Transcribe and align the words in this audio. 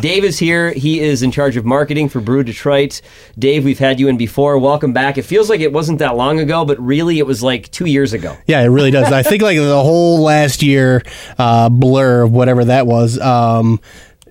Dave 0.00 0.24
is 0.24 0.38
here. 0.38 0.72
He 0.72 1.00
is 1.00 1.22
in 1.22 1.30
charge 1.30 1.56
of 1.56 1.64
marketing 1.64 2.08
for 2.08 2.20
Brew 2.20 2.42
Detroit. 2.42 3.00
Dave, 3.38 3.64
we've 3.64 3.78
had 3.78 4.00
you 4.00 4.08
in 4.08 4.16
before. 4.16 4.58
Welcome 4.58 4.92
back. 4.92 5.18
It 5.18 5.22
feels 5.22 5.48
like 5.50 5.60
it 5.60 5.72
wasn't 5.72 5.98
that 5.98 6.16
long 6.16 6.38
ago, 6.38 6.64
but 6.64 6.78
really 6.80 7.18
it 7.18 7.26
was 7.26 7.42
like 7.42 7.70
two 7.70 7.86
years 7.86 8.12
ago. 8.12 8.36
Yeah, 8.46 8.60
it 8.62 8.68
really 8.68 8.90
does. 8.90 9.12
I 9.12 9.22
think 9.22 9.42
like 9.42 9.56
the 9.58 9.82
whole 9.82 10.20
last 10.22 10.62
year 10.62 11.02
uh, 11.38 11.68
blur 11.68 12.22
of 12.22 12.32
whatever 12.32 12.64
that 12.66 12.86
was. 12.86 13.18
Um, 13.18 13.80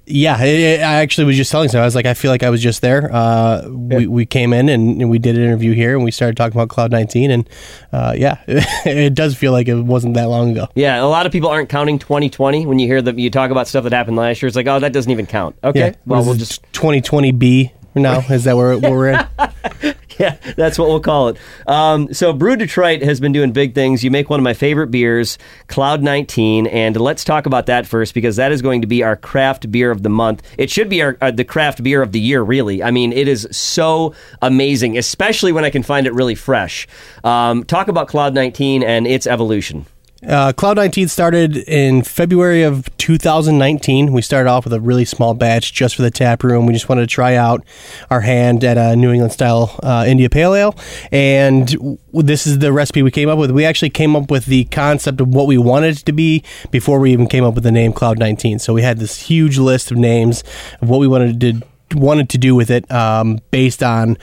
yeah, 0.09 0.41
it, 0.43 0.59
it- 0.59 0.81
I 0.81 0.95
actually 1.01 1.25
was 1.25 1.37
just 1.37 1.51
telling 1.51 1.69
so 1.69 1.79
I 1.79 1.85
was 1.85 1.95
like, 1.95 2.05
I 2.05 2.13
feel 2.13 2.31
like 2.31 2.43
I 2.43 2.49
was 2.49 2.61
just 2.61 2.81
there. 2.81 3.09
Uh, 3.13 3.67
we, 3.69 4.07
we 4.07 4.25
came 4.25 4.51
in 4.53 4.67
and, 4.69 5.01
and 5.01 5.09
we 5.09 5.19
did 5.19 5.37
an 5.37 5.43
interview 5.43 5.73
here 5.73 5.95
and 5.95 6.03
we 6.03 6.11
started 6.11 6.35
talking 6.35 6.57
about 6.57 6.69
Cloud 6.69 6.91
19 6.91 7.31
and 7.31 7.49
uh, 7.93 8.13
yeah, 8.17 8.37
it 8.47 9.13
does 9.13 9.35
feel 9.37 9.51
like 9.51 9.67
it 9.67 9.75
wasn't 9.75 10.15
that 10.15 10.25
long 10.29 10.51
ago. 10.51 10.67
Yeah, 10.75 11.01
a 11.01 11.05
lot 11.05 11.25
of 11.25 11.31
people 11.31 11.49
aren't 11.49 11.69
counting 11.69 11.99
2020 11.99 12.65
when 12.65 12.79
you 12.79 12.87
hear 12.87 13.01
that 13.01 13.17
you 13.17 13.29
talk 13.29 13.51
about 13.51 13.67
stuff 13.67 13.83
that 13.83 13.93
happened 13.93 14.17
last 14.17 14.41
year. 14.41 14.47
It's 14.47 14.55
like, 14.55 14.67
oh, 14.67 14.79
that 14.79 14.93
doesn't 14.93 15.11
even 15.11 15.25
count. 15.27 15.55
Okay, 15.63 15.79
Yeah, 15.79 15.95
well, 16.05 16.23
we'll 16.25 16.35
just 16.35 16.63
2020B 16.73 17.71
now. 17.95 18.19
Is 18.29 18.45
that 18.45 18.55
where, 18.57 18.77
where 18.77 18.91
we're 18.91 19.09
in? 19.09 19.27
yeah, 20.19 20.35
that's 20.57 20.77
what 20.77 20.89
we'll 20.89 20.99
call 20.99 21.29
it. 21.29 21.37
Um, 21.65 22.13
so, 22.13 22.33
Brew 22.33 22.57
Detroit 22.57 23.01
has 23.01 23.21
been 23.21 23.31
doing 23.31 23.53
big 23.53 23.73
things. 23.73 24.03
You 24.03 24.11
make 24.11 24.29
one 24.29 24.37
of 24.37 24.43
my 24.43 24.53
favorite 24.53 24.91
beers, 24.91 25.37
Cloud 25.67 26.03
19, 26.03 26.67
and 26.67 26.97
let's 26.97 27.23
talk 27.23 27.45
about 27.45 27.67
that 27.67 27.87
first 27.87 28.13
because 28.13 28.35
that 28.35 28.51
is 28.51 28.61
going 28.61 28.81
to 28.81 28.87
be 28.87 29.01
our 29.01 29.15
craft 29.15 29.71
beer 29.71 29.91
of 29.91 30.03
the 30.03 30.09
month. 30.09 30.43
It 30.57 30.69
should 30.69 30.89
be 30.89 31.01
our 31.01 31.17
uh, 31.21 31.31
the 31.31 31.45
craft 31.45 31.81
beer 31.83 32.01
of 32.01 32.11
the 32.11 32.19
year, 32.19 32.41
really. 32.41 32.83
I 32.83 32.91
mean, 32.91 33.13
it 33.13 33.29
is 33.29 33.47
so 33.51 34.13
amazing, 34.41 34.97
especially 34.97 35.53
when 35.53 35.63
I 35.63 35.69
can 35.69 35.83
find 35.83 36.05
it 36.05 36.13
really 36.13 36.35
fresh. 36.35 36.85
Um, 37.23 37.63
talk 37.63 37.87
about 37.87 38.09
Cloud 38.09 38.33
19 38.33 38.83
and 38.83 39.07
its 39.07 39.25
evolution. 39.25 39.85
Uh, 40.27 40.51
Cloud 40.51 40.75
19 40.75 41.07
started 41.07 41.55
in 41.55 42.03
February 42.03 42.63
of 42.63 42.89
2019. 42.97 44.11
We 44.11 44.21
started 44.21 44.49
off 44.49 44.65
with 44.65 44.73
a 44.73 44.81
really 44.81 45.05
small 45.05 45.33
batch 45.33 45.71
just 45.73 45.95
for 45.95 46.01
the 46.01 46.11
tap 46.11 46.43
room. 46.43 46.65
We 46.65 46.73
just 46.73 46.89
wanted 46.89 47.01
to 47.01 47.07
try 47.07 47.35
out 47.35 47.63
our 48.09 48.19
hand 48.19 48.65
at 48.65 48.77
a 48.77 48.97
New 48.97 49.11
England 49.11 49.31
style 49.31 49.79
uh, 49.81 50.03
India 50.05 50.29
Pale 50.29 50.55
Ale. 50.55 50.75
And 51.13 51.67
w- 51.67 51.97
this 52.11 52.45
is 52.45 52.59
the 52.59 52.73
recipe 52.73 53.01
we 53.01 53.11
came 53.11 53.29
up 53.29 53.39
with. 53.39 53.51
We 53.51 53.63
actually 53.63 53.91
came 53.91 54.13
up 54.15 54.29
with 54.29 54.45
the 54.45 54.65
concept 54.65 55.21
of 55.21 55.29
what 55.29 55.47
we 55.47 55.57
wanted 55.57 55.97
it 55.97 56.05
to 56.05 56.11
be 56.11 56.43
before 56.69 56.99
we 56.99 57.13
even 57.13 57.27
came 57.27 57.45
up 57.45 57.55
with 57.55 57.63
the 57.63 57.71
name 57.71 57.93
Cloud 57.93 58.19
19. 58.19 58.59
So 58.59 58.73
we 58.73 58.81
had 58.81 58.97
this 58.97 59.21
huge 59.21 59.57
list 59.57 59.89
of 59.89 59.97
names 59.97 60.43
of 60.81 60.89
what 60.89 60.99
we 60.99 61.07
wanted 61.07 61.39
to, 61.39 61.97
wanted 61.97 62.29
to 62.31 62.37
do 62.37 62.55
with 62.55 62.69
it 62.69 62.91
um, 62.91 63.39
based 63.51 63.81
on, 63.81 64.17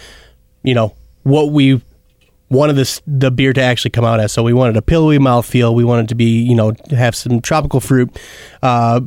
you 0.62 0.74
know, 0.74 0.94
what 1.22 1.52
we 1.52 1.80
wanted 2.48 2.74
this 2.74 3.02
the 3.06 3.30
beer 3.30 3.52
to 3.52 3.60
actually 3.60 3.90
come 3.90 4.04
out 4.04 4.20
as. 4.20 4.32
So 4.32 4.42
we 4.42 4.52
wanted 4.52 4.76
a 4.76 4.82
pillowy 4.82 5.18
mouthfeel. 5.18 5.74
We 5.74 5.84
wanted 5.84 6.08
to 6.10 6.14
be, 6.14 6.42
you 6.42 6.54
know, 6.54 6.72
have 6.90 7.14
some 7.14 7.40
tropical 7.40 7.80
fruit 7.80 8.16
uh, 8.62 9.00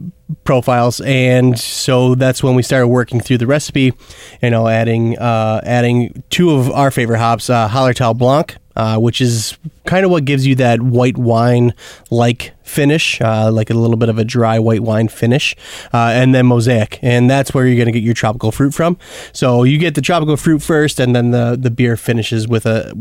profiles, 0.44 1.02
and 1.02 1.58
so 1.60 2.16
that's 2.16 2.44
when 2.44 2.56
we 2.56 2.64
started 2.64 2.88
working 2.88 3.20
through 3.20 3.38
the 3.38 3.48
recipe. 3.48 3.94
You 4.42 4.50
know, 4.50 4.68
adding 4.68 5.18
uh, 5.18 5.62
adding 5.64 6.24
two 6.30 6.52
of 6.52 6.70
our 6.72 6.92
favorite 6.92 7.20
hops, 7.20 7.50
uh, 7.50 7.68
Hallertau 7.70 8.18
Blanc. 8.18 8.56
Uh, 8.76 8.98
which 8.98 9.20
is 9.20 9.58
kind 9.86 10.06
of 10.06 10.12
what 10.12 10.24
gives 10.24 10.48
you 10.48 10.56
that 10.56 10.82
white 10.82 11.18
wine 11.18 11.74
like 12.12 12.54
finish, 12.64 13.20
uh, 13.20 13.52
like 13.52 13.70
a 13.70 13.74
little 13.74 13.98
bit 13.98 14.08
of 14.08 14.18
a 14.18 14.24
dry 14.24 14.58
white 14.58 14.80
wine 14.80 15.10
finish, 15.10 15.54
uh, 15.92 16.12
and 16.16 16.34
then 16.34 16.46
mosaic, 16.46 16.98
and 17.02 17.30
that's 17.30 17.54
where 17.54 17.68
you're 17.68 17.76
going 17.76 17.88
to 17.88 17.92
get 17.92 18.04
your 18.04 18.14
tropical 18.14 18.54
fruit 18.54 18.74
from. 18.74 18.98
So 19.34 19.64
you 19.64 19.78
get 19.80 19.96
the 19.96 20.02
tropical 20.02 20.38
fruit 20.38 20.62
first, 20.62 20.98
and 20.98 21.14
then 21.14 21.32
the 21.32 21.58
the 21.60 21.70
beer 21.70 21.98
finishes 21.98 22.48
with 22.48 22.66
a 22.66 22.94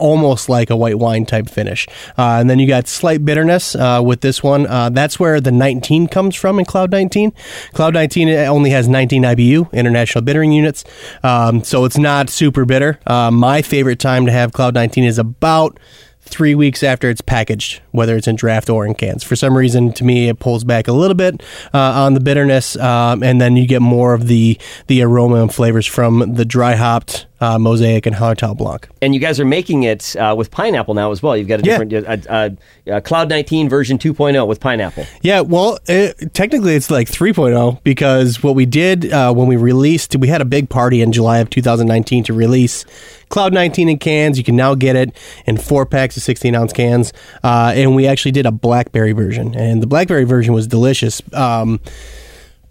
almost 0.00 0.48
like 0.48 0.70
a 0.70 0.76
white 0.76 0.98
wine 0.98 1.26
type 1.26 1.48
finish. 1.48 1.86
Uh, 2.18 2.38
and 2.40 2.50
then 2.50 2.58
you 2.58 2.66
got 2.66 2.88
slight 2.88 3.24
bitterness 3.24 3.74
uh, 3.74 4.00
with 4.04 4.20
this 4.20 4.42
one. 4.42 4.66
Uh, 4.66 4.90
that's 4.90 5.20
where 5.20 5.40
the 5.40 5.52
19 5.52 6.08
comes 6.08 6.34
from 6.34 6.58
in 6.58 6.64
Cloud 6.64 6.90
19. 6.90 7.32
Cloud 7.72 7.94
19 7.94 8.28
only 8.28 8.70
has 8.70 8.88
19 8.88 9.22
IBU, 9.22 9.72
international 9.72 10.22
bittering 10.22 10.52
units. 10.52 10.84
Um, 11.22 11.62
so 11.62 11.84
it's 11.84 11.98
not 11.98 12.28
super 12.30 12.64
bitter. 12.64 12.98
Uh, 13.06 13.30
my 13.30 13.62
favorite 13.62 13.98
time 13.98 14.26
to 14.26 14.32
have 14.32 14.52
Cloud 14.52 14.74
19 14.74 15.04
is 15.04 15.18
about 15.18 15.78
three 16.22 16.54
weeks 16.54 16.82
after 16.82 17.10
it's 17.10 17.20
packaged, 17.20 17.80
whether 17.90 18.16
it's 18.16 18.28
in 18.28 18.36
draft 18.36 18.70
or 18.70 18.86
in 18.86 18.94
cans. 18.94 19.24
For 19.24 19.36
some 19.36 19.56
reason, 19.56 19.92
to 19.94 20.04
me, 20.04 20.28
it 20.28 20.38
pulls 20.38 20.64
back 20.64 20.88
a 20.88 20.92
little 20.92 21.14
bit 21.14 21.42
uh, 21.74 21.78
on 21.78 22.14
the 22.14 22.20
bitterness, 22.20 22.76
um, 22.76 23.22
and 23.22 23.40
then 23.40 23.56
you 23.56 23.66
get 23.66 23.82
more 23.82 24.14
of 24.14 24.26
the 24.26 24.58
the 24.86 25.02
aroma 25.02 25.42
and 25.42 25.52
flavors 25.52 25.86
from 25.86 26.34
the 26.34 26.44
dry 26.44 26.74
hopped 26.74 27.26
uh, 27.40 27.58
mosaic 27.58 28.06
and 28.06 28.14
Hallertau 28.16 28.56
Blanc. 28.56 28.88
And 29.00 29.14
you 29.14 29.20
guys 29.20 29.40
are 29.40 29.44
making 29.44 29.84
it 29.84 30.14
uh, 30.16 30.34
with 30.36 30.50
pineapple 30.50 30.94
now 30.94 31.10
as 31.10 31.22
well. 31.22 31.36
You've 31.36 31.48
got 31.48 31.60
a 31.60 31.64
Yeah. 31.64 31.78
different 31.78 32.28
uh, 32.28 32.30
uh, 32.32 32.50
uh, 32.90 33.00
Cloud 33.00 33.28
19 33.30 33.68
version 33.68 33.98
2.0 33.98 34.46
with 34.46 34.60
pineapple. 34.60 35.06
Yeah, 35.22 35.40
well, 35.40 35.78
it, 35.88 36.34
technically 36.34 36.74
it's 36.74 36.90
like 36.90 37.08
3.0 37.08 37.82
because 37.82 38.42
what 38.42 38.54
we 38.54 38.66
did 38.66 39.12
uh, 39.12 39.32
when 39.32 39.46
we 39.48 39.56
released, 39.56 40.14
we 40.16 40.28
had 40.28 40.40
a 40.40 40.44
big 40.44 40.68
party 40.68 41.00
in 41.02 41.12
July 41.12 41.38
of 41.38 41.48
2019 41.50 42.24
to 42.24 42.32
release 42.32 42.84
Cloud 43.30 43.52
19 43.54 43.88
in 43.88 43.98
cans. 43.98 44.36
You 44.38 44.44
can 44.44 44.56
now 44.56 44.74
get 44.74 44.96
it 44.96 45.16
in 45.46 45.56
four 45.56 45.86
packs 45.86 46.16
of 46.16 46.22
16 46.22 46.54
ounce 46.54 46.72
cans. 46.72 47.12
Uh, 47.42 47.72
and 47.74 47.94
we 47.94 48.06
actually 48.06 48.32
did 48.32 48.44
a 48.44 48.50
blackberry 48.52 49.12
version, 49.12 49.54
and 49.54 49.82
the 49.82 49.86
blackberry 49.86 50.24
version 50.24 50.52
was 50.52 50.66
delicious. 50.66 51.22
Um, 51.32 51.80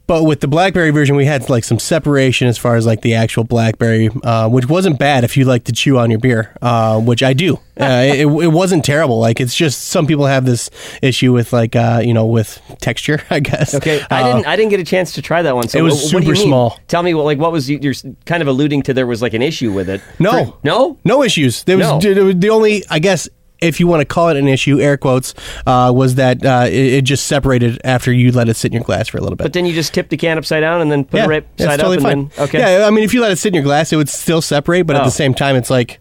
but 0.09 0.24
with 0.24 0.40
the 0.42 0.47
blackberry 0.47 0.90
version, 0.90 1.16
we 1.16 1.25
had 1.25 1.47
like 1.52 1.64
some 1.64 1.78
separation 1.78 2.47
as 2.47 2.58
far 2.58 2.75
as 2.75 2.86
like 2.88 3.02
the 3.02 3.14
actual 3.14 3.44
blackberry, 3.44 4.09
uh, 4.24 4.50
which 4.50 4.68
wasn't 4.68 4.97
bad 4.97 5.24
if 5.24 5.38
you 5.38 5.46
like 5.46 5.66
to 5.66 5.72
chew 5.72 6.00
on 6.00 6.09
your 6.09 6.20
beer, 6.20 6.52
uh, 6.64 7.00
which 7.00 7.22
I 7.24 7.34
do. 7.34 7.59
Uh, 7.80 8.03
it, 8.14 8.25
it 8.28 8.52
wasn't 8.52 8.84
terrible. 8.84 9.22
Like 9.22 9.40
it's 9.40 9.56
just 9.56 9.84
some 9.86 10.06
people 10.06 10.25
have 10.25 10.44
this 10.46 10.70
issue 11.02 11.31
with 11.31 11.53
like 11.53 11.78
uh, 11.78 12.02
you 12.03 12.14
know 12.14 12.25
with 12.25 12.62
texture. 12.81 13.22
I 13.30 13.40
guess. 13.40 13.74
Okay, 13.74 14.02
I 14.09 14.22
Uh, 14.22 14.34
didn't. 14.36 14.47
I 14.47 14.56
didn't 14.58 14.72
get 14.72 14.81
a 14.81 14.84
chance 14.84 15.14
to 15.14 15.22
try 15.22 15.42
that 15.44 15.56
one. 15.56 15.70
So 15.70 15.80
It 15.80 15.84
was 15.84 16.12
wh- 16.12 16.14
what 16.14 16.24
do 16.24 16.28
you 16.28 16.36
super 16.36 16.46
small. 16.50 16.78
Tell 16.90 17.03
me, 17.03 17.14
what, 17.14 17.24
like, 17.24 17.38
what 17.38 17.53
was 17.53 17.70
you, 17.70 17.80
you're 17.81 17.94
kind 18.26 18.41
of 18.41 18.50
alluding 18.50 18.81
to? 18.84 18.94
There 18.94 19.08
was 19.08 19.22
like 19.22 19.34
an 19.34 19.41
issue 19.41 19.72
with 19.72 19.88
it. 19.88 20.02
No, 20.20 20.31
For- 20.47 20.58
no. 20.62 20.97
no 21.06 21.24
issues. 21.24 21.64
There 21.64 21.78
was 21.78 22.03
No. 22.03 22.34
the 22.34 22.50
only, 22.50 22.84
I 22.90 23.00
guess, 23.00 23.30
if 23.62 23.80
you 23.80 23.88
want 23.88 24.02
to 24.02 24.06
call 24.06 24.30
it 24.30 24.38
an 24.38 24.47
issue, 24.47 24.80
air 24.80 24.97
quotes, 24.97 25.34
uh, 25.66 25.92
was 25.96 26.16
that 26.16 26.46
uh, 26.46 26.66
it, 26.68 26.74
it 26.94 27.02
just 27.03 27.28
separated 27.28 27.80
after 27.84 28.12
you 28.12 28.31
let 28.31 28.50
it 28.50 28.56
sit 28.56 28.70
in 28.70 28.74
your 28.74 28.84
glass 28.84 29.08
for 29.09 29.18
a 29.18 29.22
little 29.22 29.36
bit. 29.36 29.44
But 29.44 29.53
then 29.53 29.66
you 29.66 29.74
just 29.74 29.94
tip 29.94 30.09
the 30.09 30.18
can 30.18 30.38
upside 30.38 30.62
down 30.62 30.81
and 30.81 30.92
then 30.92 31.06
put 31.06 31.18
yeah, 31.18 31.25
it 31.25 31.28
right 31.28 31.47
side 31.59 31.78
totally 31.80 31.97
up, 31.97 32.03
fine. 32.03 32.12
and 32.20 32.31
then 32.31 32.44
okay. 32.47 32.59
Yeah, 32.80 32.88
I 32.88 32.90
mean, 32.92 33.03
if 33.03 33.14
you 33.14 33.22
let 33.22 33.31
it 33.31 33.38
sit 33.38 33.50
in 33.50 33.56
your 33.56 33.64
glass, 33.64 33.92
it 33.92 33.96
would 33.97 34.09
still 34.09 34.42
separate, 34.42 34.84
but 34.88 34.96
at 34.96 35.02
Oh. 35.02 35.06
the 35.06 35.12
same 35.12 35.34
time, 35.34 35.56
it's 35.56 35.70
like 35.70 36.00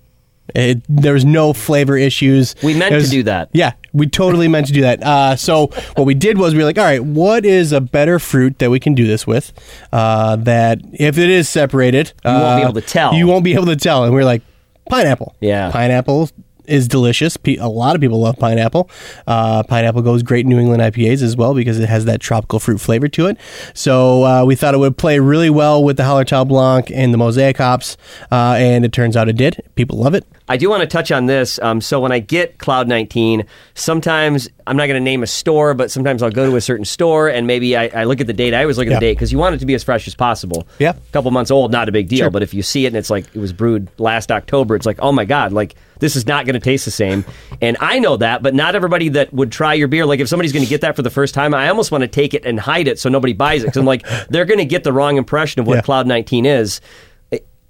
it, 0.54 0.82
there 0.88 1.12
was 1.12 1.26
no 1.26 1.52
flavor 1.52 1.96
issues. 1.96 2.54
We 2.62 2.72
meant 2.74 2.94
was- 2.94 3.04
to 3.04 3.10
do 3.10 3.22
that. 3.24 3.50
Yeah, 3.52 3.72
we 3.92 4.06
totally 4.06 4.48
meant 4.48 4.66
to 4.68 4.72
do 4.72 4.80
that. 4.80 5.02
Uh, 5.02 5.36
so 5.36 5.66
what 5.96 6.06
we 6.06 6.14
did 6.14 6.38
was 6.38 6.54
we 6.54 6.60
were 6.60 6.64
like, 6.64 6.78
all 6.78 6.84
right, 6.84 7.04
what 7.04 7.44
is 7.44 7.72
a 7.72 7.82
better 7.82 8.18
fruit 8.18 8.58
that 8.60 8.70
we 8.70 8.80
can 8.80 8.94
do 8.94 9.06
this 9.06 9.26
with? 9.26 9.52
Uh, 9.92 10.36
that 10.36 10.80
if 10.94 11.18
it 11.18 11.28
is 11.28 11.50
separated, 11.50 12.12
you 12.24 12.30
won't 12.30 12.56
be 12.60 12.62
able 12.62 12.72
to 12.74 12.80
tell. 12.80 13.12
You 13.14 13.26
won't 13.26 13.44
be 13.44 13.52
able 13.54 13.66
to 13.66 13.76
tell. 13.76 14.04
And 14.04 14.14
we 14.14 14.20
are 14.20 14.24
like, 14.24 14.40
pineapple. 14.88 15.36
Yeah. 15.40 15.70
pineapple 15.70 16.30
is 16.68 16.86
delicious. 16.88 17.36
A 17.46 17.68
lot 17.68 17.94
of 17.94 18.00
people 18.00 18.20
love 18.20 18.36
pineapple. 18.38 18.90
Uh, 19.26 19.62
pineapple 19.62 20.02
goes 20.02 20.22
great 20.22 20.44
in 20.44 20.50
New 20.50 20.58
England 20.58 20.82
IPAs 20.82 21.22
as 21.22 21.36
well 21.36 21.54
because 21.54 21.78
it 21.78 21.88
has 21.88 22.04
that 22.04 22.20
tropical 22.20 22.58
fruit 22.60 22.78
flavor 22.78 23.08
to 23.08 23.26
it. 23.26 23.36
So 23.74 24.24
uh, 24.24 24.44
we 24.44 24.54
thought 24.54 24.74
it 24.74 24.78
would 24.78 24.96
play 24.96 25.18
really 25.18 25.50
well 25.50 25.82
with 25.82 25.96
the 25.96 26.02
Hallertau 26.02 26.46
Blanc 26.46 26.90
and 26.90 27.12
the 27.12 27.18
Mosaic 27.18 27.56
hops, 27.58 27.96
uh, 28.30 28.54
and 28.58 28.84
it 28.84 28.92
turns 28.92 29.16
out 29.16 29.28
it 29.28 29.36
did. 29.36 29.62
People 29.74 29.98
love 29.98 30.14
it. 30.14 30.26
I 30.50 30.56
do 30.56 30.70
want 30.70 30.80
to 30.80 30.86
touch 30.86 31.12
on 31.12 31.26
this. 31.26 31.58
Um, 31.60 31.80
so 31.82 32.00
when 32.00 32.10
I 32.10 32.20
get 32.20 32.56
Cloud 32.58 32.88
19, 32.88 33.44
sometimes 33.74 34.48
I'm 34.66 34.76
not 34.76 34.86
going 34.86 34.98
to 35.00 35.04
name 35.04 35.22
a 35.22 35.26
store, 35.26 35.74
but 35.74 35.90
sometimes 35.90 36.22
I'll 36.22 36.30
go 36.30 36.48
to 36.50 36.56
a 36.56 36.60
certain 36.60 36.84
store 36.84 37.28
and 37.28 37.46
maybe 37.46 37.76
I, 37.76 37.86
I 37.94 38.04
look 38.04 38.20
at 38.20 38.26
the 38.26 38.32
date. 38.32 38.54
I 38.54 38.62
always 38.62 38.76
look 38.78 38.86
at 38.86 38.90
Yeah. 38.92 38.96
the 38.98 39.06
date 39.06 39.12
because 39.14 39.30
you 39.32 39.38
want 39.38 39.54
it 39.54 39.58
to 39.58 39.66
be 39.66 39.74
as 39.74 39.84
fresh 39.84 40.06
as 40.08 40.14
possible. 40.14 40.66
Yeah. 40.78 40.90
A 40.92 41.12
couple 41.12 41.30
months 41.30 41.50
old, 41.50 41.70
not 41.70 41.88
a 41.88 41.92
big 41.92 42.08
deal. 42.08 42.18
Sure. 42.18 42.30
But 42.30 42.42
if 42.42 42.52
you 42.54 42.62
see 42.62 42.84
it 42.84 42.88
and 42.88 42.96
it's 42.96 43.10
like 43.10 43.26
it 43.34 43.38
was 43.38 43.52
brewed 43.52 43.88
last 43.98 44.32
October, 44.32 44.74
it's 44.74 44.86
like, 44.86 44.98
oh 45.00 45.12
my 45.12 45.24
God, 45.24 45.52
like 45.52 45.74
this 45.98 46.16
is 46.16 46.26
not 46.26 46.46
going 46.46 46.54
to 46.54 46.60
taste 46.60 46.84
the 46.84 46.90
same. 46.90 47.24
And 47.60 47.76
I 47.80 47.98
know 47.98 48.16
that, 48.16 48.42
but 48.42 48.54
not 48.54 48.74
everybody 48.74 49.08
that 49.10 49.32
would 49.32 49.52
try 49.52 49.74
your 49.74 49.88
beer, 49.88 50.06
like 50.06 50.20
if 50.20 50.28
somebody's 50.28 50.52
going 50.52 50.64
to 50.64 50.68
get 50.68 50.80
that 50.82 50.96
for 50.96 51.02
the 51.02 51.10
first 51.10 51.34
time, 51.34 51.54
I 51.54 51.68
almost 51.68 51.90
want 51.90 52.02
to 52.02 52.08
take 52.08 52.34
it 52.34 52.44
and 52.44 52.58
hide 52.58 52.88
it 52.88 52.98
so 52.98 53.08
nobody 53.08 53.32
buys 53.32 53.62
it. 53.62 53.66
Because 53.66 53.78
I'm 53.78 53.86
like, 53.86 54.06
they're 54.30 54.44
going 54.44 54.58
to 54.58 54.64
get 54.64 54.84
the 54.84 54.92
wrong 54.92 55.16
impression 55.16 55.60
of 55.60 55.66
what 55.66 55.76
Yeah. 55.76 55.82
Cloud 55.82 56.06
19 56.06 56.46
is 56.46 56.80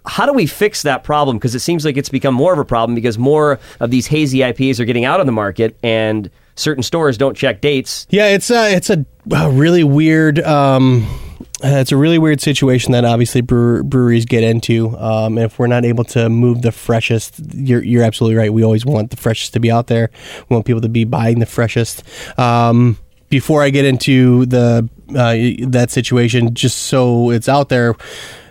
how 0.09 0.25
do 0.27 0.33
we 0.33 0.47
fix 0.47 0.83
that 0.83 1.05
problem? 1.05 1.37
Because 1.37 1.55
it 1.55 1.61
seems 1.61 1.85
like 1.85 1.97
it's 1.97 2.09
become 2.09 2.35
more 2.35 2.53
of 2.53 2.59
a 2.59 2.65
problem 2.65 2.95
because 2.95 3.19
more 3.19 3.61
of 3.79 3.91
these 3.91 4.07
hazy 4.07 4.39
IPAs 4.39 4.81
are 4.81 4.85
getting 4.85 5.05
out 5.05 5.21
on 5.21 5.27
the 5.27 5.33
market, 5.33 5.77
and 5.83 6.31
certain 6.57 6.83
stores 6.83 7.19
don't 7.19 7.37
check 7.37 7.61
dates. 7.61 8.07
Yeah, 8.11 8.29
it's 8.29 8.51
a 8.51 8.75
it's 8.75 8.91
a, 8.91 9.05
a 9.31 9.51
really 9.51 9.85
weird. 9.85 10.41
Um, 10.41 11.07
uh, 11.65 11.79
it's 11.79 11.91
a 11.91 11.97
really 11.97 12.19
weird 12.19 12.41
situation 12.41 12.93
that 12.93 13.05
obviously 13.05 13.41
brewer, 13.41 13.83
breweries 13.83 14.25
get 14.25 14.45
into. 14.45 14.97
Um, 14.97 15.37
and 15.39 15.47
if 15.47 15.59
we're 15.59 15.67
not 15.67 15.85
able 15.85 16.05
to 16.05 16.29
move 16.29 16.63
the 16.63 16.71
freshest, 16.71 17.41
you're 17.53 17.83
you're 17.83 18.05
absolutely 18.05 18.37
right. 18.37 18.53
We 18.53 18.63
always 18.63 18.87
want 18.87 19.11
the 19.11 19.17
freshest 19.17 19.55
to 19.55 19.61
be 19.61 19.71
out 19.71 19.89
there. 19.89 20.11
We 20.49 20.55
want 20.55 20.67
people 20.67 20.83
to 20.83 20.89
be 20.89 21.05
buying 21.05 21.41
the 21.41 21.47
freshest. 21.47 22.05
Um, 22.39 22.99
before 23.29 23.63
I 23.63 23.71
get 23.71 23.85
into 23.85 24.47
the 24.47 24.89
uh, 25.11 25.67
that 25.69 25.91
situation, 25.91 26.55
just 26.55 26.79
so 26.79 27.31
it's 27.31 27.49
out 27.49 27.69
there, 27.69 27.97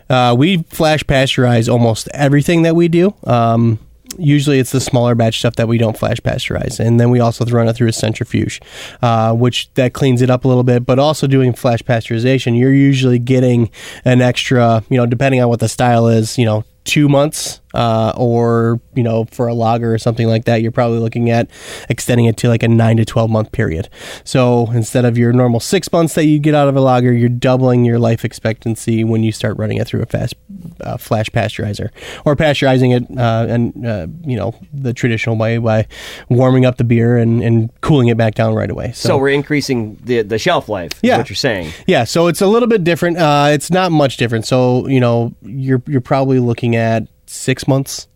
uh, 0.10 0.36
we 0.38 0.64
flash 0.64 1.04
pasteurize 1.04 1.72
almost 1.72 2.10
everything 2.14 2.64
that 2.64 2.76
we 2.76 2.88
do. 2.88 3.14
Um, 3.24 3.80
usually 4.18 4.60
it's 4.60 4.72
the 4.72 4.80
smaller 4.80 5.16
batch 5.16 5.40
stuff 5.40 5.56
that 5.56 5.68
we 5.68 5.78
don't 5.78 5.98
flash 5.98 6.18
pasteurize, 6.18 6.80
and 6.80 7.00
then 7.00 7.10
we 7.10 7.20
also 7.20 7.46
run 7.46 7.68
it 7.68 7.74
through 7.74 7.88
a 7.88 7.94
centrifuge, 7.94 8.62
uh, 9.02 9.34
which 9.34 9.74
that 9.76 9.94
cleans 9.94 10.22
it 10.22 10.30
up 10.30 10.46
a 10.46 10.48
little 10.48 10.64
bit. 10.64 10.86
But 10.86 11.00
also 11.00 11.28
doing 11.28 11.54
flash 11.54 11.82
pasteurization, 11.82 12.58
you're 12.58 12.74
usually 12.74 13.20
getting 13.20 13.70
an 14.06 14.22
extra, 14.22 14.84
you 14.90 14.98
know, 14.98 15.06
depending 15.06 15.42
on 15.42 15.50
what 15.50 15.60
the 15.60 15.70
style 15.70 16.08
is, 16.08 16.38
you 16.38 16.46
know, 16.46 16.64
two 16.84 17.10
months 17.10 17.62
uh, 17.74 18.14
or 18.16 18.80
you 18.96 19.04
know 19.04 19.26
for 19.26 19.48
a 19.48 19.54
lager 19.54 19.94
or 19.94 19.98
something 19.98 20.28
like 20.28 20.46
that 20.46 20.62
you're 20.62 20.72
probably 20.72 21.00
looking 21.00 21.30
at 21.30 21.50
extending 21.90 22.26
it 22.26 22.38
to 22.38 22.48
like 22.48 22.64
a 22.64 22.68
9 22.68 22.98
to 22.98 23.06
12 23.06 23.30
month 23.30 23.52
period. 23.52 23.90
So 24.24 24.72
instead 24.72 25.06
of 25.06 25.18
your 25.18 25.34
normal 25.34 25.60
six 25.60 25.92
months 25.92 26.16
that 26.16 26.26
you 26.26 26.40
get 26.40 26.56
out 26.56 26.68
of 26.68 26.76
a 26.76 26.82
lager, 26.82 27.14
you're 27.14 27.30
doubling 27.30 27.86
your 27.86 28.00
life 28.00 28.26
expectancy 28.26 29.04
when 29.04 29.24
you 29.24 29.32
start 29.32 29.58
running 29.58 29.78
it 29.78 29.88
through 29.88 30.02
a 30.02 30.06
fast 30.06 30.36
uh, 30.82 30.98
flash 30.98 31.30
pasteurizer 31.30 31.90
or 32.26 32.36
pasteurizing 32.36 32.96
it 32.96 33.18
uh, 33.18 33.46
and 33.48 33.86
uh, 33.86 34.08
you 34.26 34.36
know 34.36 34.56
the 34.74 34.94
traditional 34.94 35.36
way 35.36 35.58
by 35.58 35.88
warming 36.30 36.66
up 36.66 36.78
the 36.78 36.84
beer 36.84 37.18
and, 37.18 37.44
and 37.44 37.70
cooling 37.82 38.08
it 38.08 38.18
back 38.18 38.36
down 38.36 38.54
right 38.54 38.72
away. 38.72 38.92
So, 38.94 39.10
so 39.10 39.18
we're 39.18 39.30
increasing 39.30 39.98
the 40.04 40.22
the 40.22 40.40
shelf 40.40 40.70
life 40.70 40.94
yeah. 41.02 41.18
what 41.18 41.30
you're 41.30 41.36
saying. 41.36 41.72
Yeah 41.86 42.06
so 42.08 42.28
it's 42.28 42.42
a 42.42 42.48
little 42.48 42.68
bit 42.68 42.84
different. 42.84 43.18
Uh, 43.18 43.50
it's 43.52 43.70
not 43.70 43.92
much 43.92 44.18
different. 44.18 44.46
So 44.46 44.88
you 44.88 45.00
know 45.00 45.36
you're 45.42 45.84
you're 45.86 46.02
probably 46.02 46.40
looking 46.40 46.76
at 46.76 47.08
six 47.30 47.68
months, 47.68 48.08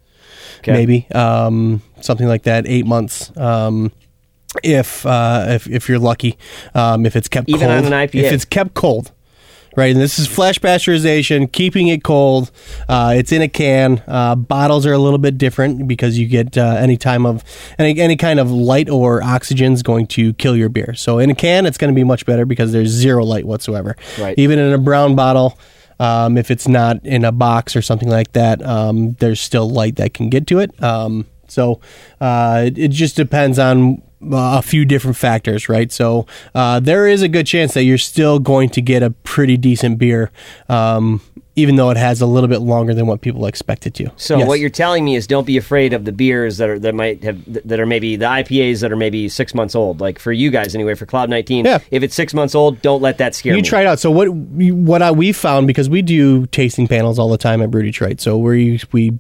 okay. 0.60 0.74
maybe 0.74 1.08
um, 1.12 1.82
something 2.02 2.28
like 2.28 2.44
that, 2.44 2.66
eight 2.68 2.86
months. 2.86 3.36
Um, 3.38 3.92
if 4.64 5.06
uh, 5.06 5.46
if 5.50 5.68
if 5.68 5.88
you're 5.88 6.00
lucky, 6.00 6.38
um, 6.74 7.06
if 7.06 7.16
it's 7.16 7.28
kept 7.28 7.50
even 7.50 7.68
cold, 7.68 7.86
on 7.86 7.94
an 7.94 8.08
IPA, 8.08 8.16
if 8.16 8.34
it's 8.34 8.46
kept 8.46 8.74
cold, 8.74 9.12
right? 9.76 9.92
And 9.92 10.00
this 10.00 10.20
is 10.20 10.28
flash 10.28 10.60
pasteurization, 10.60 11.52
keeping 11.52 11.88
it 11.88 12.04
cold. 12.04 12.52
Uh, 12.88 13.14
it's 13.16 13.32
in 13.32 13.42
a 13.42 13.48
can. 13.48 14.04
Uh, 14.08 14.36
bottles 14.36 14.86
are 14.86 14.94
a 14.94 14.98
little 14.98 15.20
bit 15.20 15.38
different 15.38 15.88
because 15.88 16.18
you 16.18 16.28
get 16.28 16.58
uh, 16.58 16.76
any 16.78 16.98
time 16.98 17.26
of 17.26 17.44
any 17.78 18.00
any 18.00 18.16
kind 18.16 18.40
of 18.40 18.52
light 18.52 18.90
or 18.90 19.24
oxygen 19.24 19.74
is 19.74 19.84
going 19.84 20.08
to 20.08 20.34
kill 20.34 20.56
your 20.56 20.70
beer. 20.70 20.94
So 20.94 21.20
in 21.20 21.30
a 21.30 21.36
can, 21.36 21.66
it's 21.66 21.78
going 21.78 21.94
to 21.94 21.96
be 21.96 22.04
much 22.04 22.26
better 22.26 22.46
because 22.46 22.72
there's 22.72 22.90
zero 22.90 23.24
light 23.24 23.46
whatsoever. 23.46 23.96
Right. 24.20 24.38
Even 24.38 24.60
in 24.60 24.74
a 24.74 24.78
brown 24.78 25.16
bottle. 25.16 25.58
Um, 26.02 26.36
if 26.36 26.50
it's 26.50 26.68
not 26.68 27.06
in 27.06 27.24
a 27.24 27.32
box 27.32 27.76
or 27.76 27.84
something 27.84 28.10
like 28.10 28.32
that, 28.32 28.66
um, 28.66 29.12
there's 29.20 29.40
still 29.40 29.70
light 29.70 29.98
that 29.98 30.16
can 30.16 30.30
get 30.30 30.48
to 30.48 30.58
it. 30.58 30.82
Um, 30.82 31.28
so 31.48 31.80
uh, 32.20 32.64
it, 32.66 32.78
it, 32.78 32.92
just 32.92 33.16
depends 33.16 33.60
on 33.60 34.02
uh, 34.24 34.58
a 34.58 34.62
few 34.64 34.84
different 34.84 35.18
factors, 35.18 35.70
right? 35.70 35.92
So 35.92 36.26
uh, 36.56 36.80
there 36.80 37.08
is 37.08 37.22
a 37.22 37.28
good 37.28 37.46
chance 37.46 37.76
that 37.76 37.84
you're 37.84 38.00
still 38.00 38.40
going 38.40 38.70
to 38.70 38.82
get 38.82 39.04
a 39.04 39.12
pretty 39.12 39.58
decent 39.58 40.00
beer 40.00 40.32
um, 40.70 41.22
even 41.56 41.76
though 41.76 41.90
it 41.90 41.98
has 41.98 42.22
a 42.22 42.26
little 42.26 42.48
bit 42.48 42.60
longer 42.60 42.94
than 42.94 43.08
what 43.08 43.20
people 43.22 43.46
expect 43.46 43.86
it 43.86 43.94
to. 43.96 44.10
So 44.16 44.38
yes. 44.38 44.48
what 44.48 44.60
you're 44.62 44.70
telling 44.70 45.04
me 45.04 45.16
is 45.16 45.28
don't 45.28 45.46
be 45.46 45.58
afraid 45.58 45.92
of 45.92 46.06
the 46.06 46.14
beers 46.14 46.58
that 46.58 46.70
are 46.70 46.80
that 46.80 46.96
might 46.96 47.24
have 47.24 47.42
that 47.68 47.80
are 47.80 47.86
maybe 47.86 48.16
the 48.16 48.26
IPAs 48.26 48.80
that 48.82 48.92
are 48.92 48.96
maybe 48.96 49.28
six 49.28 49.54
months 49.54 49.76
old. 49.76 50.00
Like 50.00 50.18
for 50.18 50.32
you 50.32 50.50
guys 50.50 50.76
anyway, 50.76 50.96
for 50.96 51.06
Cloud 51.06 51.30
19, 51.30 51.66
yeah. 51.66 51.80
if 51.92 52.04
it's 52.04 52.16
six 52.16 52.34
months 52.34 52.56
old, 52.56 52.82
don't 52.82 53.02
let 53.02 53.18
that 53.18 53.36
scare 53.36 53.52
you 53.52 53.56
me. 53.56 53.60
You 53.60 53.70
try 53.70 53.82
it 53.82 53.88
out. 53.88 54.00
So 54.00 54.12
what 54.12 54.28
what 54.30 55.02
I, 55.02 55.12
we 55.12 55.34
found 55.34 55.68
because 55.68 55.90
we 55.90 56.02
do 56.02 56.48
tasting 56.48 56.88
panels 56.88 57.20
all 57.20 57.30
the 57.30 57.38
time 57.38 57.62
at 57.62 57.70
Brew 57.70 57.84
Detroit. 57.84 58.22
So 58.22 58.38
we 58.38 58.80
we 58.94 59.20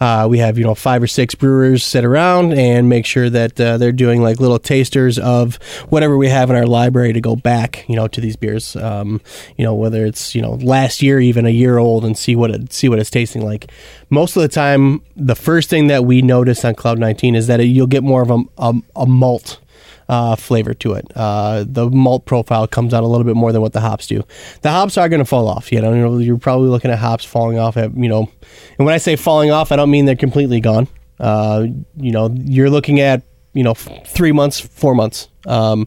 uh, 0.00 0.26
we 0.30 0.38
have 0.38 0.56
you 0.56 0.64
know 0.64 0.74
five 0.74 1.02
or 1.02 1.06
six 1.06 1.34
brewers 1.34 1.84
sit 1.84 2.04
around 2.06 2.54
and 2.54 2.88
make 2.88 3.04
sure 3.04 3.28
that 3.28 3.60
uh, 3.60 3.76
they're 3.76 3.92
doing 3.92 4.22
like 4.22 4.40
little 4.40 4.58
tasters 4.58 5.18
of 5.18 5.56
whatever 5.90 6.16
we 6.16 6.28
have 6.28 6.48
in 6.48 6.56
our 6.56 6.66
library 6.66 7.12
to 7.12 7.20
go 7.20 7.36
back 7.36 7.84
you 7.86 7.96
know 7.96 8.08
to 8.08 8.20
these 8.22 8.36
beers. 8.36 8.76
Um, 8.76 9.20
you 9.58 9.64
know 9.64 9.74
whether 9.74 10.06
it's 10.06 10.34
you 10.34 10.40
know 10.40 10.52
last 10.54 11.02
year 11.02 11.20
even 11.20 11.44
a 11.44 11.50
year 11.50 11.65
year 11.66 11.78
old 11.78 12.04
and 12.04 12.16
see 12.16 12.36
what 12.36 12.50
it 12.50 12.72
see 12.72 12.88
what 12.88 12.98
it's 12.98 13.10
tasting 13.10 13.44
like. 13.44 13.70
Most 14.10 14.36
of 14.36 14.42
the 14.42 14.48
time, 14.48 15.02
the 15.16 15.36
first 15.36 15.68
thing 15.68 15.88
that 15.88 16.04
we 16.04 16.22
notice 16.22 16.64
on 16.64 16.74
Cloud 16.74 16.98
19 16.98 17.34
is 17.34 17.46
that 17.48 17.64
you'll 17.64 17.86
get 17.86 18.02
more 18.02 18.22
of 18.22 18.30
a, 18.30 18.42
a, 18.58 18.74
a 18.96 19.06
malt 19.06 19.60
uh, 20.08 20.36
flavor 20.36 20.74
to 20.74 20.92
it. 20.92 21.10
Uh, 21.14 21.64
the 21.66 21.90
malt 21.90 22.24
profile 22.24 22.66
comes 22.66 22.94
out 22.94 23.02
a 23.02 23.06
little 23.06 23.24
bit 23.24 23.36
more 23.36 23.52
than 23.52 23.60
what 23.60 23.72
the 23.72 23.80
hops 23.80 24.06
do. 24.06 24.22
The 24.62 24.70
hops 24.70 24.96
are 24.96 25.08
going 25.08 25.18
to 25.18 25.24
fall 25.24 25.48
off. 25.48 25.72
You 25.72 25.80
know, 25.80 26.18
you're 26.18 26.38
probably 26.38 26.68
looking 26.68 26.90
at 26.90 26.98
hops 26.98 27.24
falling 27.24 27.58
off 27.58 27.76
at 27.76 27.96
you 27.96 28.08
know, 28.08 28.30
and 28.78 28.86
when 28.86 28.94
I 28.94 28.98
say 28.98 29.16
falling 29.16 29.50
off, 29.50 29.72
I 29.72 29.76
don't 29.76 29.90
mean 29.90 30.04
they're 30.04 30.16
completely 30.16 30.60
gone. 30.60 30.88
Uh, 31.18 31.66
you 31.96 32.12
know, 32.12 32.30
you're 32.34 32.70
looking 32.70 33.00
at 33.00 33.22
you 33.56 33.64
know 33.64 33.74
three 33.74 34.32
months, 34.32 34.60
four 34.60 34.94
months. 34.94 35.28
Um, 35.46 35.86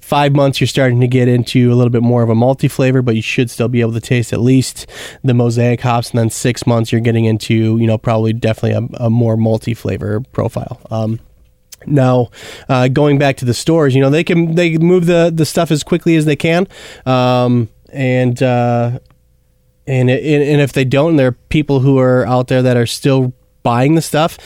five 0.00 0.34
months, 0.34 0.60
you're 0.60 0.66
starting 0.66 1.00
to 1.00 1.06
get 1.06 1.28
into 1.28 1.72
a 1.72 1.74
little 1.74 1.90
bit 1.90 2.02
more 2.02 2.22
of 2.22 2.30
a 2.30 2.34
malty 2.34 2.70
flavor, 2.70 3.02
but 3.02 3.14
you 3.14 3.22
should 3.22 3.50
still 3.50 3.68
be 3.68 3.80
able 3.80 3.92
to 3.92 4.00
taste 4.00 4.32
at 4.32 4.40
least 4.40 4.86
the 5.22 5.34
mosaic 5.34 5.80
hops. 5.82 6.10
And 6.10 6.18
then 6.18 6.30
six 6.30 6.66
months, 6.66 6.90
you're 6.90 7.00
getting 7.00 7.24
into 7.24 7.78
you 7.78 7.86
know 7.86 7.98
probably 7.98 8.32
definitely 8.32 8.72
a, 8.98 9.04
a 9.04 9.10
more 9.10 9.36
malty 9.36 9.76
flavor 9.76 10.20
profile. 10.32 10.80
Um, 10.90 11.20
now, 11.86 12.30
uh, 12.68 12.88
going 12.88 13.18
back 13.18 13.36
to 13.38 13.44
the 13.44 13.54
stores, 13.54 13.94
you 13.94 14.00
know 14.00 14.10
they 14.10 14.24
can 14.24 14.54
they 14.54 14.76
move 14.78 15.06
the 15.06 15.30
the 15.34 15.44
stuff 15.46 15.70
as 15.70 15.82
quickly 15.82 16.16
as 16.16 16.24
they 16.24 16.36
can, 16.36 16.66
um, 17.06 17.68
and 17.90 18.42
uh, 18.42 18.98
and 19.86 20.10
and 20.10 20.60
if 20.60 20.72
they 20.72 20.84
don't, 20.84 21.16
there 21.16 21.28
are 21.28 21.32
people 21.32 21.80
who 21.80 21.98
are 21.98 22.26
out 22.26 22.48
there 22.48 22.62
that 22.62 22.76
are 22.76 22.86
still 22.86 23.32
buying 23.62 23.94
the 23.94 24.02
stuff. 24.02 24.38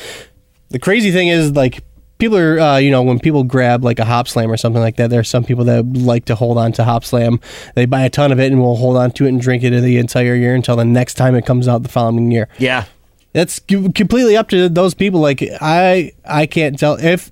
The 0.71 0.79
crazy 0.79 1.13
thing 1.13 1.29
is 1.29 1.53
like 1.53 1.83
people 2.19 2.37
are 2.37 2.59
uh, 2.59 2.77
you 2.77 2.91
know 2.91 3.03
when 3.03 3.19
people 3.19 3.45
grab 3.45 3.85
like 3.85 3.99
a 3.99 4.05
Hopslam 4.05 4.49
or 4.49 4.57
something 4.57 4.83
like 4.83 4.97
that 4.97 5.11
there 5.11 5.21
are 5.21 5.25
some 5.25 5.45
people 5.45 5.65
that 5.65 5.85
like 5.93 6.25
to 6.27 6.35
hold 6.35 6.59
on 6.59 6.73
to 6.73 6.83
Hopslam 6.83 7.41
they 7.75 7.87
buy 7.87 8.03
a 8.03 8.11
ton 8.11 8.33
of 8.33 8.39
it 8.39 8.53
and 8.53 8.61
will 8.61 8.77
hold 8.77 8.97
on 8.97 9.11
to 9.13 9.25
it 9.25 9.29
and 9.29 9.41
drink 9.41 9.63
it 9.63 9.71
the 9.81 9.99
entire 9.99 10.35
year 10.35 10.55
until 10.55 10.77
the 10.77 10.85
next 10.85 11.15
time 11.15 11.35
it 11.35 11.47
comes 11.47 11.67
out 11.69 11.83
the 11.83 11.89
following 11.89 12.31
year 12.31 12.49
yeah 12.59 12.85
that's 13.33 13.59
completely 13.61 14.37
up 14.37 14.49
to 14.49 14.69
those 14.69 14.95
people 14.95 15.21
like 15.21 15.43
i 15.61 16.13
i 16.25 16.47
can't 16.47 16.79
tell 16.79 16.95
if 16.95 17.31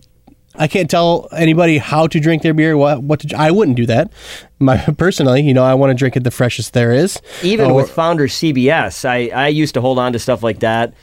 I 0.59 0.69
can't 0.69 0.91
tell 0.91 1.29
anybody 1.33 1.79
how 1.79 2.06
to 2.06 2.19
drink 2.19 2.43
their 2.43 2.55
beer. 2.55 2.77
What 2.77 3.03
what 3.03 3.21
to, 3.21 3.37
I 3.37 3.50
wouldn't 3.50 3.77
do 3.77 3.87
that. 3.87 4.12
My 4.59 4.79
personally, 4.99 5.43
you 5.43 5.55
know, 5.55 5.65
I 5.65 5.75
want 5.75 5.91
to 5.91 5.94
drink 5.94 6.17
it 6.17 6.25
the 6.25 6.31
freshest 6.31 6.73
there 6.73 6.93
is. 6.93 7.21
Even 7.43 7.71
or, 7.71 7.75
with 7.75 7.91
Founder 7.91 8.27
CBS, 8.27 9.05
I 9.05 9.29
I 9.29 9.49
used 9.49 9.75
to 9.75 9.81
hold 9.81 9.99
on 9.99 10.12
to 10.15 10.19
stuff 10.19 10.43
like 10.43 10.61
that, 10.61 10.94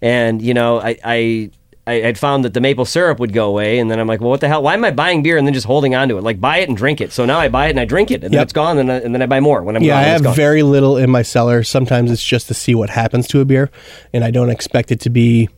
and 0.00 0.40
you 0.40 0.54
know, 0.54 0.80
I 0.80 0.96
I 1.04 1.50
I 1.86 1.94
had 1.94 2.18
found 2.18 2.44
that 2.44 2.54
the 2.54 2.60
maple 2.60 2.84
syrup 2.84 3.18
would 3.18 3.32
go 3.32 3.48
away, 3.48 3.78
and 3.78 3.90
then 3.90 3.98
I'm 3.98 4.06
like, 4.06 4.20
well, 4.20 4.30
what 4.30 4.40
the 4.40 4.48
hell? 4.48 4.62
Why 4.62 4.74
am 4.74 4.84
I 4.84 4.90
buying 4.90 5.22
beer 5.22 5.36
and 5.36 5.46
then 5.46 5.54
just 5.54 5.66
holding 5.66 5.94
on 5.94 6.08
to 6.08 6.18
it? 6.18 6.22
Like, 6.22 6.40
buy 6.40 6.58
it 6.58 6.68
and 6.68 6.76
drink 6.76 7.00
it. 7.00 7.10
So 7.10 7.24
now 7.24 7.38
I 7.38 7.48
buy 7.48 7.66
it 7.66 7.70
and 7.70 7.80
I 7.80 7.84
drink 7.84 8.10
it, 8.10 8.22
and 8.22 8.32
yep. 8.32 8.32
then 8.32 8.42
it's 8.42 8.52
gone, 8.52 8.78
and, 8.78 8.92
I, 8.92 8.96
and 8.96 9.14
then 9.14 9.22
I 9.22 9.26
buy 9.26 9.40
more 9.40 9.62
when 9.62 9.76
I'm 9.76 9.82
yeah. 9.82 9.94
Gone, 9.94 10.04
I 10.04 10.28
have 10.28 10.36
very 10.36 10.62
little 10.62 10.96
in 10.96 11.10
my 11.10 11.22
cellar. 11.22 11.62
Sometimes 11.62 12.10
it's 12.10 12.22
just 12.22 12.48
to 12.48 12.54
see 12.54 12.74
what 12.74 12.90
happens 12.90 13.26
to 13.28 13.40
a 13.40 13.44
beer, 13.44 13.70
and 14.12 14.22
I 14.22 14.30
don't 14.30 14.50
expect 14.50 14.92
it 14.92 15.00
to 15.00 15.10
be 15.10 15.48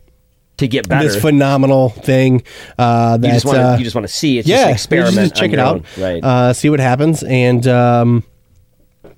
to 0.58 0.69
get 0.69 0.88
better. 0.88 1.08
This 1.08 1.20
phenomenal 1.20 1.90
thing 1.90 2.44
uh, 2.78 3.16
that 3.16 3.26
you 3.26 3.34
just, 3.34 3.44
wanna, 3.44 3.58
uh, 3.58 3.76
you 3.76 3.84
just 3.84 3.96
want 3.96 4.06
to 4.06 4.12
see. 4.12 4.38
It's 4.38 4.48
yeah, 4.48 4.70
just 4.70 4.72
experiment. 4.74 5.16
Just 5.16 5.34
check 5.34 5.52
it 5.52 5.58
out, 5.58 5.76
own. 5.76 5.84
right? 5.98 6.24
Uh, 6.24 6.52
see 6.52 6.70
what 6.70 6.80
happens, 6.80 7.22
and 7.24 7.66
um, 7.66 8.24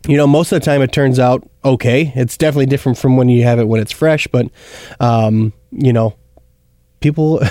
you 0.08 0.16
know, 0.16 0.26
most 0.26 0.52
of 0.52 0.60
the 0.60 0.64
time 0.64 0.82
it 0.82 0.90
turns 0.92 1.18
out 1.18 1.48
okay. 1.64 2.12
It's 2.16 2.36
definitely 2.36 2.66
different 2.66 2.98
from 2.98 3.16
when 3.16 3.28
you 3.28 3.44
have 3.44 3.58
it 3.58 3.68
when 3.68 3.80
it's 3.80 3.92
fresh, 3.92 4.26
but 4.26 4.48
um, 5.00 5.52
you 5.70 5.92
know, 5.92 6.16
people. 7.04 7.40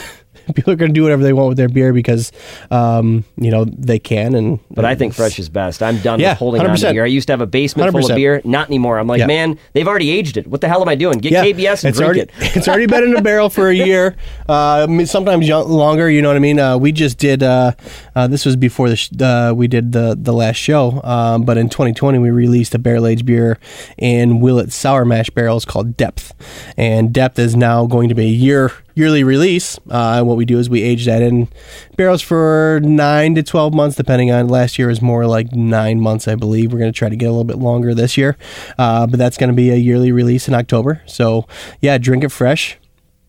people 0.56 0.74
are 0.74 0.76
going 0.76 0.92
to 0.92 0.94
do 0.94 1.04
whatever 1.04 1.24
they 1.24 1.34
want 1.34 1.48
with 1.48 1.58
their 1.58 1.70
beer 1.70 1.94
because 1.94 2.32
um, 2.72 3.24
you 3.38 3.50
know 3.50 3.66
they 3.66 4.00
can. 4.00 4.36
And 4.36 4.60
but 4.72 4.86
I 4.86 4.96
think 4.96 5.14
fresh 5.14 5.40
is 5.40 5.50
best. 5.50 5.82
I'm 5.82 6.00
done 6.00 6.20
yeah, 6.20 6.32
with 6.32 6.40
holding 6.40 6.62
100%. 6.62 6.70
on 6.70 6.76
to 6.76 6.92
beer. 6.94 7.04
I 7.04 7.08
used 7.08 7.28
to 7.28 7.34
have 7.34 7.42
a 7.42 7.46
basement 7.46 7.94
100%. 7.94 8.02
full 8.02 8.12
of 8.12 8.16
beer, 8.16 8.42
not 8.44 8.68
anymore. 8.68 9.00
I'm 9.00 9.08
like, 9.08 9.20
yeah. 9.20 9.28
man, 9.28 9.58
they've 9.74 9.88
already 9.88 10.10
aged 10.10 10.38
it. 10.38 10.48
What 10.48 10.62
the 10.62 10.68
hell 10.68 10.82
am 10.82 10.90
I 10.90 10.96
doing? 10.96 11.20
Get 11.20 11.32
yeah. 11.32 11.44
KBS 11.46 11.84
and 11.84 11.90
it's 11.90 11.98
drink 11.98 12.02
already, 12.02 12.22
it. 12.22 12.32
it's 12.58 12.68
already 12.68 12.88
been 12.88 13.04
in 13.04 13.16
a 13.16 13.22
barrel 13.30 13.50
for 13.50 13.70
a 13.70 13.76
year, 13.76 14.16
uh, 14.50 15.06
sometimes 15.06 15.48
longer. 15.48 16.10
You 16.10 16.22
know 16.22 16.30
what 16.30 16.38
I 16.38 16.42
mean? 16.42 16.60
Uh, 16.60 16.78
we 16.78 16.92
just 16.92 17.18
did. 17.18 17.44
Uh, 17.44 17.72
uh 18.16 18.28
this 18.28 18.46
was 18.46 18.56
before 18.56 18.90
the 18.90 18.96
sh- 18.96 19.12
uh, 19.22 19.54
we 19.56 19.68
did 19.68 19.92
the 19.94 20.18
the 20.20 20.34
last 20.34 20.58
show, 20.58 21.02
um, 21.04 21.44
but 21.44 21.58
in 21.58 21.70
2020 21.70 22.18
we 22.20 22.30
released 22.30 22.76
a 22.76 22.80
barrel 22.80 23.08
aged 23.08 23.26
beer 23.26 23.58
in 23.98 24.40
Willet 24.40 24.72
sour 24.72 25.06
mash 25.06 25.30
barrels 25.30 25.66
called 25.66 25.96
Depth, 25.96 26.34
and 26.78 27.14
Depth 27.14 27.40
is 27.40 27.56
now 27.56 27.86
going 27.86 28.10
to 28.10 28.16
be 28.16 28.26
a 28.26 28.28
year 28.28 28.72
yearly 28.96 29.24
release. 29.24 29.78
Uh, 29.90 30.18
and 30.18 30.28
what 30.28 30.38
we 30.38 30.46
do 30.46 30.60
is 30.60 30.70
we 30.70 30.82
age 30.82 31.06
that 31.06 31.22
in 31.22 31.48
barrels 31.96 32.22
for 32.22 32.80
nine 32.84 33.36
to 33.36 33.44
12 33.44 33.74
months, 33.74 33.96
depending 33.96 34.32
on 34.32 34.48
last 34.48 34.78
year 34.78 34.88
was 34.88 35.02
more 35.02 35.26
like 35.26 35.54
nine 35.54 36.00
months, 36.00 36.28
I 36.28 36.36
believe. 36.36 36.72
We're 36.72 36.80
going 36.80 36.92
to 36.92 36.98
try 36.98 37.10
to 37.10 37.16
get 37.16 37.26
a 37.26 37.32
little 37.32 37.44
bit 37.44 37.58
longer 37.58 37.94
this 37.94 38.18
year. 38.18 38.38
Uh, 38.78 39.08
but 39.08 39.18
that's 39.18 39.38
going 39.38 39.50
to 39.50 39.56
be 39.56 39.72
a 39.72 39.76
yearly 39.76 40.12
release 40.12 40.48
in 40.48 40.54
October. 40.54 41.02
So, 41.06 41.48
yeah, 41.82 41.98
drink 41.98 42.24
it 42.24 42.30
fresh. 42.30 42.78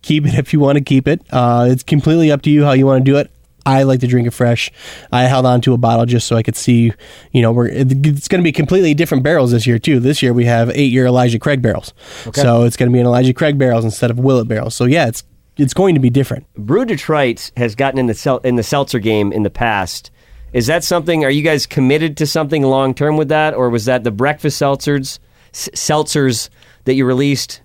Keep 0.03 0.27
it 0.27 0.35
if 0.35 0.53
you 0.53 0.61
want 0.61 0.79
to 0.79 0.85
keep 0.85 1.09
it. 1.09 1.23
Uh, 1.31 1.67
it's 1.71 1.83
completely 1.83 2.31
up 2.31 2.43
to 2.43 2.51
you 2.51 2.65
how 2.65 2.73
you 2.73 2.87
want 2.87 3.05
to 3.05 3.11
do 3.11 3.17
it. 3.17 3.31
I 3.67 3.85
like 3.85 4.01
to 4.01 4.07
drink 4.07 4.29
it 4.29 4.33
fresh. 4.33 4.71
I 5.11 5.23
held 5.23 5.47
on 5.47 5.63
to 5.63 5.73
a 5.73 5.79
bottle 5.79 6.05
just 6.05 6.27
so 6.27 6.37
I 6.37 6.43
could 6.43 6.57
see, 6.57 6.93
you 7.33 7.43
know, 7.43 7.51
we're 7.51 7.69
it's 7.69 8.29
going 8.29 8.41
to 8.41 8.45
be 8.45 8.53
completely 8.53 8.93
different 8.93 9.23
barrels 9.23 9.53
this 9.53 9.67
year 9.67 9.79
too. 9.79 10.01
This 10.01 10.23
year 10.23 10.35
we 10.35 10.45
have 10.45 10.71
eight 10.71 10.93
year 10.93 11.07
Elijah 11.07 11.39
Craig 11.39 11.63
barrels, 11.63 11.95
okay. 12.27 12.43
so 12.43 12.65
it's 12.65 12.77
going 12.77 12.91
to 12.91 12.93
be 12.93 13.01
an 13.01 13.07
Elijah 13.07 13.33
Craig 13.33 13.57
barrels 13.57 13.85
instead 13.85 14.11
of 14.11 14.19
Willet 14.19 14.49
barrels. 14.49 14.75
So 14.75 14.85
yeah, 14.85 15.07
it's 15.09 15.25
it's 15.57 15.75
going 15.75 15.95
to 15.95 16.01
be 16.01 16.11
different. 16.11 16.47
Brew 16.55 16.85
Detroit 16.85 17.51
has 17.57 17.75
gotten 17.75 17.99
in 17.99 18.07
the 18.07 18.15
sel- 18.15 18.39
in 18.39 18.57
the 18.57 18.63
seltzer 18.63 18.99
game 18.99 19.33
in 19.33 19.43
the 19.43 19.51
past. 19.51 20.11
Is 20.53 20.67
that 20.69 20.85
something? 20.85 21.25
Are 21.25 21.31
you 21.31 21.43
guys 21.43 21.67
committed 21.67 22.17
to 22.19 22.27
something 22.27 22.63
long 22.63 22.95
term 22.95 23.17
with 23.17 23.29
that, 23.29 23.55
or 23.55 23.71
was 23.71 23.87
that 23.87 24.05
the 24.05 24.11
breakfast 24.11 24.61
seltzers 24.61 25.19
s- 25.53 25.69
seltzers 25.75 26.49
that 26.85 26.95
you 26.95 27.05
released? 27.05 27.61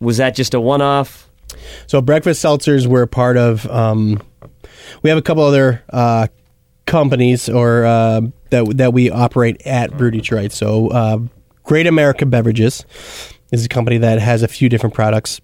Was 0.00 0.16
that 0.16 0.34
just 0.34 0.54
a 0.54 0.60
one 0.60 0.80
off? 0.80 1.28
So 1.86 2.00
breakfast 2.00 2.42
seltzers 2.42 2.86
were 2.86 3.06
part 3.06 3.36
of. 3.36 3.68
Um, 3.70 4.22
we 5.02 5.10
have 5.10 5.18
a 5.18 5.22
couple 5.22 5.42
other 5.42 5.82
uh, 5.90 6.28
companies 6.86 7.48
or 7.48 7.84
uh, 7.84 8.22
that 8.50 8.76
that 8.78 8.92
we 8.92 9.10
operate 9.10 9.60
at 9.66 9.96
Brew 9.96 10.10
Detroit. 10.10 10.52
So 10.52 10.88
uh, 10.88 11.18
Great 11.64 11.86
America 11.86 12.24
Beverages 12.24 12.84
is 13.52 13.64
a 13.64 13.68
company 13.68 13.98
that 13.98 14.18
has 14.18 14.42
a 14.42 14.48
few 14.48 14.68
different 14.68 14.94
products. 14.94 15.40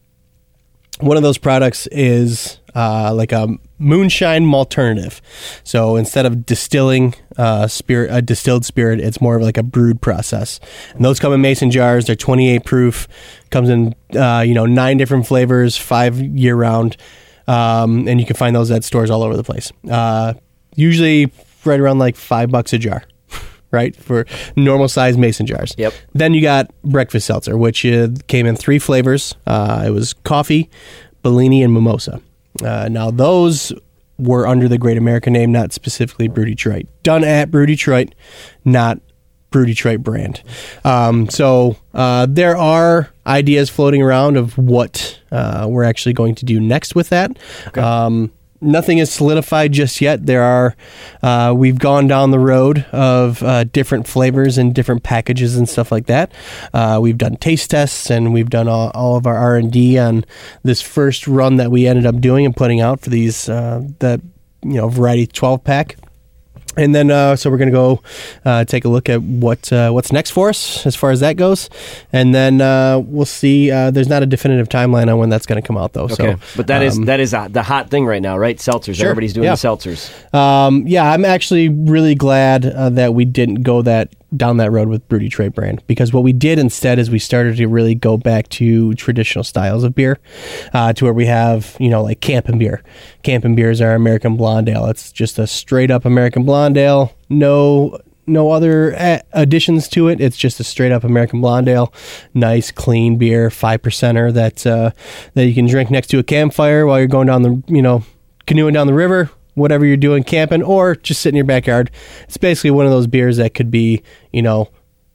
One 1.00 1.16
of 1.16 1.22
those 1.22 1.38
products 1.38 1.86
is 1.88 2.58
uh, 2.74 3.12
like 3.14 3.32
a 3.32 3.48
moonshine 3.78 4.52
alternative. 4.52 5.20
So 5.62 5.96
instead 5.96 6.24
of 6.26 6.46
distilling 6.46 7.14
uh, 7.36 7.68
spirit, 7.68 8.10
a 8.12 8.22
distilled 8.22 8.64
spirit, 8.64 9.00
it's 9.00 9.20
more 9.20 9.36
of 9.36 9.42
like 9.42 9.58
a 9.58 9.62
brewed 9.62 10.00
process. 10.00 10.58
And 10.94 11.04
those 11.04 11.20
come 11.20 11.32
in 11.32 11.40
mason 11.40 11.70
jars. 11.70 12.06
They're 12.06 12.16
28 12.16 12.64
proof. 12.64 13.08
Comes 13.50 13.68
in 13.68 13.94
uh, 14.14 14.40
you 14.46 14.54
know 14.54 14.66
nine 14.66 14.96
different 14.96 15.26
flavors, 15.26 15.76
five 15.76 16.18
year 16.18 16.56
round, 16.56 16.96
um, 17.46 18.08
and 18.08 18.20
you 18.20 18.26
can 18.26 18.36
find 18.36 18.56
those 18.56 18.70
at 18.70 18.84
stores 18.84 19.10
all 19.10 19.22
over 19.22 19.36
the 19.36 19.44
place. 19.44 19.72
Uh, 19.90 20.34
usually 20.74 21.30
right 21.64 21.80
around 21.80 21.98
like 21.98 22.16
five 22.16 22.50
bucks 22.50 22.72
a 22.72 22.78
jar. 22.78 23.02
Right 23.76 23.94
for 23.94 24.24
normal 24.56 24.88
size 24.88 25.18
mason 25.18 25.44
jars. 25.46 25.74
Yep. 25.76 25.92
Then 26.14 26.32
you 26.32 26.40
got 26.40 26.70
breakfast 26.82 27.26
seltzer, 27.26 27.58
which 27.58 27.84
uh, 27.84 28.08
came 28.26 28.46
in 28.46 28.56
three 28.56 28.78
flavors. 28.78 29.34
Uh, 29.46 29.84
it 29.86 29.90
was 29.90 30.14
coffee, 30.14 30.70
Bellini, 31.22 31.62
and 31.62 31.74
mimosa. 31.74 32.22
Uh, 32.64 32.88
now 32.90 33.10
those 33.10 33.74
were 34.18 34.46
under 34.46 34.66
the 34.66 34.78
Great 34.78 34.96
American 34.96 35.34
name, 35.34 35.52
not 35.52 35.74
specifically 35.74 36.26
Brew 36.26 36.46
Detroit. 36.46 36.86
Done 37.02 37.22
at 37.22 37.50
Brew 37.50 37.66
Detroit, 37.66 38.14
not 38.64 38.98
Brew 39.50 39.66
Detroit 39.66 40.02
brand. 40.02 40.42
Um, 40.84 41.28
so 41.28 41.76
uh, 41.92 42.26
there 42.28 42.56
are 42.56 43.10
ideas 43.26 43.68
floating 43.68 44.02
around 44.02 44.38
of 44.38 44.56
what 44.56 45.20
uh, 45.30 45.66
we're 45.68 45.84
actually 45.84 46.14
going 46.14 46.34
to 46.36 46.44
do 46.44 46.60
next 46.60 46.94
with 46.94 47.10
that. 47.10 47.38
Um, 47.76 48.32
nothing 48.66 48.98
is 48.98 49.12
solidified 49.12 49.72
just 49.72 50.00
yet. 50.00 50.26
There 50.26 50.42
are 50.42 50.76
uh, 51.22 51.54
we've 51.56 51.78
gone 51.78 52.06
down 52.06 52.30
the 52.30 52.38
road 52.38 52.84
of 52.92 53.42
uh, 53.42 53.64
different 53.64 54.06
flavors 54.06 54.58
and 54.58 54.74
different 54.74 55.02
packages 55.02 55.56
and 55.56 55.68
stuff 55.68 55.92
like 55.92 56.06
that. 56.06 56.32
Uh, 56.74 56.98
we've 57.00 57.18
done 57.18 57.36
taste 57.36 57.70
tests 57.70 58.10
and 58.10 58.34
we've 58.34 58.50
done 58.50 58.68
all, 58.68 58.90
all 58.94 59.16
of 59.16 59.26
our 59.26 59.36
R 59.36 59.56
and 59.56 59.72
D 59.72 59.98
on 59.98 60.24
this 60.62 60.82
first 60.82 61.26
run 61.26 61.56
that 61.56 61.70
we 61.70 61.86
ended 61.86 62.06
up 62.06 62.20
doing 62.20 62.44
and 62.44 62.56
putting 62.56 62.80
out 62.80 63.00
for 63.00 63.10
these 63.10 63.48
uh, 63.48 63.82
that 64.00 64.20
you 64.62 64.74
know 64.74 64.88
variety 64.88 65.26
twelve 65.26 65.64
pack. 65.64 65.96
And 66.76 66.94
then, 66.94 67.10
uh, 67.10 67.36
so 67.36 67.50
we're 67.50 67.56
going 67.58 67.70
to 67.70 67.72
go 67.72 68.02
uh, 68.44 68.64
take 68.64 68.84
a 68.84 68.88
look 68.88 69.08
at 69.08 69.22
what 69.22 69.72
uh, 69.72 69.90
what's 69.90 70.12
next 70.12 70.30
for 70.30 70.48
us 70.48 70.86
as 70.86 70.94
far 70.94 71.10
as 71.10 71.20
that 71.20 71.36
goes, 71.36 71.70
and 72.12 72.34
then 72.34 72.60
uh, 72.60 72.98
we'll 72.98 73.24
see. 73.24 73.70
Uh, 73.70 73.90
there's 73.90 74.08
not 74.08 74.22
a 74.22 74.26
definitive 74.26 74.68
timeline 74.68 75.10
on 75.10 75.18
when 75.18 75.28
that's 75.28 75.46
going 75.46 75.60
to 75.60 75.66
come 75.66 75.78
out, 75.78 75.92
though. 75.94 76.04
Okay, 76.04 76.14
So, 76.14 76.38
but 76.56 76.66
that 76.66 76.82
is 76.82 76.98
um, 76.98 77.06
that 77.06 77.20
is 77.20 77.32
uh, 77.34 77.48
the 77.48 77.62
hot 77.62 77.90
thing 77.90 78.06
right 78.06 78.22
now, 78.22 78.36
right? 78.36 78.56
Seltzers. 78.56 78.96
Sure, 78.96 79.06
Everybody's 79.06 79.32
doing 79.32 79.44
yeah. 79.44 79.54
the 79.54 79.56
seltzers. 79.56 80.34
Um, 80.34 80.86
yeah, 80.86 81.10
I'm 81.10 81.24
actually 81.24 81.68
really 81.68 82.14
glad 82.14 82.66
uh, 82.66 82.90
that 82.90 83.14
we 83.14 83.24
didn't 83.24 83.62
go 83.62 83.82
that 83.82 84.12
down 84.34 84.56
that 84.56 84.70
road 84.70 84.88
with 84.88 85.06
Brew 85.08 85.18
Detroit 85.18 85.54
brand 85.54 85.82
because 85.86 86.12
what 86.12 86.24
we 86.24 86.32
did 86.32 86.58
instead 86.58 86.98
is 86.98 87.10
we 87.10 87.18
started 87.18 87.56
to 87.56 87.66
really 87.66 87.94
go 87.94 88.16
back 88.16 88.48
to 88.50 88.94
traditional 88.94 89.44
styles 89.44 89.84
of 89.84 89.94
beer, 89.94 90.18
uh, 90.72 90.92
to 90.94 91.04
where 91.04 91.12
we 91.12 91.26
have 91.26 91.76
you 91.78 91.88
know 91.88 92.02
like 92.02 92.20
Campen 92.20 92.58
beer. 92.58 92.82
Campen 93.22 93.54
beer 93.54 93.70
is 93.70 93.80
our 93.80 93.94
American 93.94 94.36
blonde 94.36 94.68
ale. 94.68 94.86
It's 94.86 95.12
just 95.12 95.38
a 95.38 95.46
straight 95.46 95.90
up 95.90 96.04
American 96.04 96.44
blonde 96.44 96.76
ale. 96.76 97.14
No. 97.28 97.98
No 98.28 98.50
other 98.50 99.22
additions 99.32 99.86
to 99.90 100.08
it. 100.08 100.20
It's 100.20 100.36
just 100.36 100.58
a 100.58 100.64
straight 100.64 100.90
up 100.90 101.04
American 101.04 101.40
blonde 101.40 101.68
ale, 101.68 101.92
nice 102.34 102.72
clean 102.72 103.18
beer, 103.18 103.50
five 103.50 103.82
percenter 103.82 104.32
that 104.32 104.66
uh, 104.66 104.90
that 105.34 105.46
you 105.46 105.54
can 105.54 105.66
drink 105.68 105.92
next 105.92 106.08
to 106.08 106.18
a 106.18 106.24
campfire 106.24 106.86
while 106.86 106.98
you're 106.98 107.06
going 107.06 107.28
down 107.28 107.42
the 107.42 107.62
you 107.68 107.80
know 107.80 108.02
canoeing 108.46 108.74
down 108.74 108.88
the 108.88 108.94
river, 108.94 109.30
whatever 109.56 109.84
you're 109.84 109.96
doing, 109.96 110.22
camping, 110.22 110.62
or 110.62 110.94
just 110.94 111.20
sit 111.20 111.30
in 111.30 111.34
your 111.36 111.44
backyard. 111.44 111.90
It's 112.24 112.36
basically 112.36 112.70
one 112.70 112.86
of 112.86 112.92
those 112.92 113.08
beers 113.08 113.38
that 113.38 113.54
could 113.54 113.70
be, 113.70 114.02
you 114.32 114.42
know, 114.42 114.68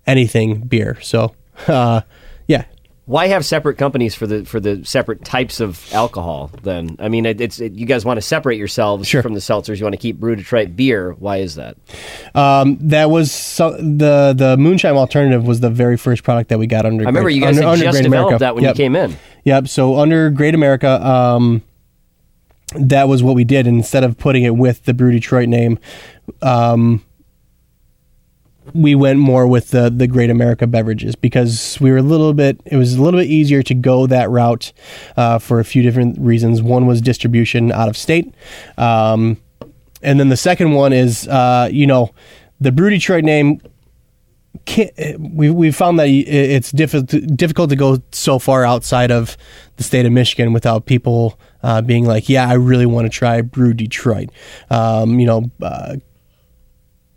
anything 0.05 0.61
beer. 0.61 0.99
So, 1.01 1.33
uh, 1.67 2.01
yeah. 2.47 2.65
Why 3.05 3.27
have 3.27 3.45
separate 3.45 3.77
companies 3.77 4.15
for 4.15 4.25
the 4.25 4.45
for 4.45 4.59
the 4.59 4.85
separate 4.85 5.25
types 5.25 5.59
of 5.59 5.91
alcohol? 5.93 6.49
Then 6.63 6.95
I 6.99 7.09
mean, 7.09 7.25
it, 7.25 7.41
it's 7.41 7.59
it, 7.59 7.73
you 7.73 7.85
guys 7.85 8.05
want 8.05 8.17
to 8.17 8.21
separate 8.21 8.57
yourselves 8.57 9.07
Sure. 9.07 9.21
from 9.21 9.33
the 9.33 9.39
seltzers. 9.39 9.79
You 9.79 9.85
want 9.85 9.93
to 9.93 9.99
keep 10.01 10.17
Brew 10.17 10.35
Detroit 10.35 10.75
beer. 10.75 11.11
Why 11.19 11.37
is 11.37 11.55
that? 11.55 11.77
Um, 12.35 12.77
that 12.81 13.09
was 13.09 13.31
so, 13.31 13.71
the 13.71 14.33
the 14.37 14.55
moonshine 14.57 14.95
alternative 14.95 15.45
was 15.45 15.59
the 15.59 15.69
very 15.69 15.97
first 15.97 16.23
product 16.23 16.49
that 16.49 16.59
we 16.59 16.67
got 16.67 16.85
under. 16.85 17.03
I 17.03 17.07
remember 17.07 17.29
you 17.29 17.41
guys 17.41 17.57
had 17.57 17.79
just 17.79 18.01
developed 18.01 18.39
that 18.39 18.55
when 18.55 18.63
you 18.63 18.73
came 18.73 18.95
in. 18.95 19.17
Yep. 19.43 19.67
So 19.67 19.97
under 19.99 20.29
Great 20.29 20.55
America, 20.55 21.05
um, 21.05 21.63
that 22.75 23.07
was 23.07 23.23
what 23.23 23.35
we 23.35 23.43
did. 23.43 23.67
Instead 23.67 24.03
of 24.03 24.17
putting 24.17 24.43
it 24.43 24.55
with 24.55 24.83
the 24.85 24.93
Brew 24.93 25.11
Detroit 25.11 25.49
name, 25.49 25.79
um, 26.41 27.03
we 28.73 28.95
went 28.95 29.19
more 29.19 29.47
with 29.47 29.69
the 29.71 29.89
the 29.89 30.07
Great 30.07 30.29
America 30.29 30.67
beverages 30.67 31.15
because 31.15 31.77
we 31.81 31.91
were 31.91 31.97
a 31.97 32.03
little 32.03 32.33
bit. 32.33 32.61
It 32.65 32.77
was 32.77 32.95
a 32.95 33.01
little 33.01 33.19
bit 33.19 33.29
easier 33.29 33.63
to 33.63 33.73
go 33.73 34.07
that 34.07 34.29
route 34.29 34.71
uh, 35.17 35.39
for 35.39 35.59
a 35.59 35.65
few 35.65 35.81
different 35.81 36.19
reasons. 36.19 36.61
One 36.61 36.85
was 36.85 37.01
distribution 37.01 37.71
out 37.71 37.89
of 37.89 37.97
state, 37.97 38.33
um, 38.77 39.37
and 40.01 40.19
then 40.19 40.29
the 40.29 40.37
second 40.37 40.71
one 40.71 40.93
is 40.93 41.27
uh, 41.27 41.69
you 41.71 41.87
know 41.87 42.13
the 42.59 42.71
Brew 42.71 42.89
Detroit 42.89 43.23
name 43.23 43.61
we 45.19 45.49
we 45.49 45.71
found 45.71 45.99
that 45.99 46.07
it's 46.07 46.71
difficult 46.71 47.09
difficult 47.35 47.69
to 47.69 47.75
go 47.75 48.01
so 48.11 48.39
far 48.39 48.65
outside 48.65 49.11
of 49.11 49.37
the 49.77 49.83
state 49.83 50.05
of 50.05 50.11
Michigan 50.11 50.53
without 50.53 50.85
people 50.85 51.39
uh, 51.63 51.81
being 51.81 52.05
like, 52.05 52.29
yeah, 52.29 52.47
I 52.47 52.53
really 52.53 52.85
want 52.85 53.05
to 53.05 53.09
try 53.09 53.41
Brew 53.41 53.73
Detroit. 53.73 54.29
Um, 54.69 55.19
you 55.19 55.25
know. 55.25 55.51
Uh, 55.61 55.97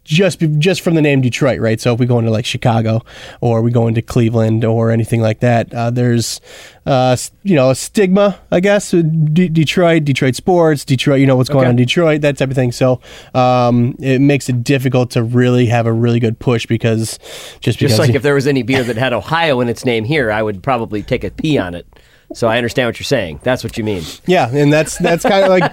just 0.04 0.38
just 0.58 0.82
from 0.82 0.94
the 0.94 1.02
name 1.02 1.20
Detroit, 1.20 1.60
right? 1.60 1.80
So 1.80 1.94
if 1.94 1.98
we 2.00 2.06
go 2.06 2.18
into 2.18 2.30
like 2.30 2.44
Chicago 2.44 3.02
or 3.40 3.62
we 3.62 3.70
go 3.70 3.86
into 3.88 4.02
Cleveland 4.02 4.64
or 4.64 4.90
anything 4.90 5.20
like 5.20 5.40
that, 5.40 5.72
uh, 5.74 5.90
there's 5.90 6.40
uh, 6.86 7.16
you 7.42 7.56
know 7.56 7.70
a 7.70 7.74
stigma, 7.74 8.38
I 8.50 8.60
guess. 8.60 8.90
D- 8.90 9.48
Detroit, 9.48 10.04
Detroit 10.04 10.34
sports, 10.36 10.84
Detroit. 10.84 11.20
You 11.20 11.26
know 11.26 11.36
what's 11.36 11.48
going 11.48 11.60
Okay. 11.64 11.68
on 11.68 11.70
in 11.70 11.76
Detroit, 11.76 12.20
that 12.20 12.36
type 12.38 12.50
of 12.50 12.54
thing. 12.54 12.72
So 12.72 13.00
um, 13.34 13.96
it 13.98 14.20
makes 14.20 14.48
it 14.48 14.62
difficult 14.62 15.10
to 15.12 15.22
really 15.22 15.66
have 15.66 15.86
a 15.86 15.92
really 15.92 16.20
good 16.20 16.38
push 16.38 16.66
because 16.66 17.18
just 17.60 17.78
because 17.78 17.96
Just 17.96 17.98
like 17.98 18.14
if 18.14 18.22
there 18.22 18.34
was 18.34 18.46
any 18.46 18.62
beer 18.62 18.82
that 18.84 18.96
had 18.96 19.12
Ohio 19.14 19.60
in 19.60 19.68
its 19.68 19.84
name 19.84 20.04
here, 20.04 20.30
I 20.30 20.42
would 20.42 20.62
probably 20.62 21.02
take 21.02 21.24
a 21.24 21.30
pee 21.30 21.56
on 21.58 21.74
it. 21.74 21.86
So 22.32 22.48
I 22.48 22.56
understand 22.56 22.88
what 22.88 22.98
you're 22.98 23.04
saying. 23.04 23.40
That's 23.42 23.62
what 23.62 23.76
you 23.78 23.84
mean. 23.84 24.02
Yeah, 24.26 24.48
and 24.52 24.72
that's 24.72 24.98
that's 24.98 25.22
kind 25.24 25.44
of 25.44 25.50
like 25.50 25.72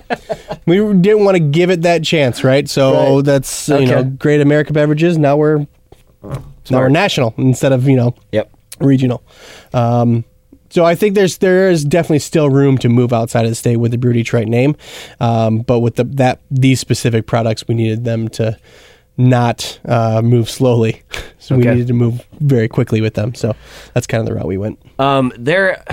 we 0.67 0.75
didn't 0.77 1.23
want 1.25 1.35
to 1.35 1.39
give 1.43 1.69
it 1.71 1.81
that 1.83 2.03
chance, 2.03 2.43
right? 2.43 2.69
So 2.69 3.15
Right. 3.17 3.25
that's 3.25 3.69
you 3.69 3.85
know 3.85 4.03
great 4.03 4.41
America 4.41 4.73
beverages. 4.73 5.17
Now 5.17 5.37
we're 5.37 5.65
now 6.23 6.79
we're 6.79 6.89
national 6.89 7.33
instead 7.37 7.71
of 7.71 7.87
you 7.87 7.95
know 7.95 8.13
Yep. 8.31 8.51
regional. 8.79 9.23
Um, 9.73 10.25
so 10.69 10.85
I 10.85 10.95
think 10.95 11.15
there's 11.15 11.37
there 11.39 11.69
is 11.69 11.83
definitely 11.83 12.19
still 12.19 12.49
room 12.49 12.77
to 12.79 12.89
move 12.89 13.11
outside 13.11 13.45
of 13.45 13.51
the 13.51 13.55
state 13.55 13.77
with 13.77 13.91
the 13.91 13.97
Brew 13.97 14.13
Detroit 14.13 14.47
name, 14.47 14.75
um, 15.19 15.59
but 15.59 15.79
with 15.79 15.95
the 15.95 16.03
that 16.03 16.39
these 16.51 16.79
specific 16.79 17.25
products, 17.27 17.67
we 17.67 17.75
needed 17.75 18.03
them 18.05 18.27
to 18.29 18.57
not 19.17 19.79
uh, 19.85 20.21
move 20.23 20.49
slowly. 20.49 21.01
So 21.41 21.57
we 21.57 21.63
needed 21.65 21.87
to 21.87 21.93
move 21.93 22.23
very 22.39 22.67
quickly 22.67 23.01
with 23.01 23.15
them. 23.15 23.33
So 23.33 23.55
that's 23.95 24.05
kind 24.05 24.21
of 24.21 24.27
the 24.27 24.35
route 24.35 24.45
we 24.45 24.57
went. 24.59 24.79
Um, 24.99 25.33
there, 25.37 25.83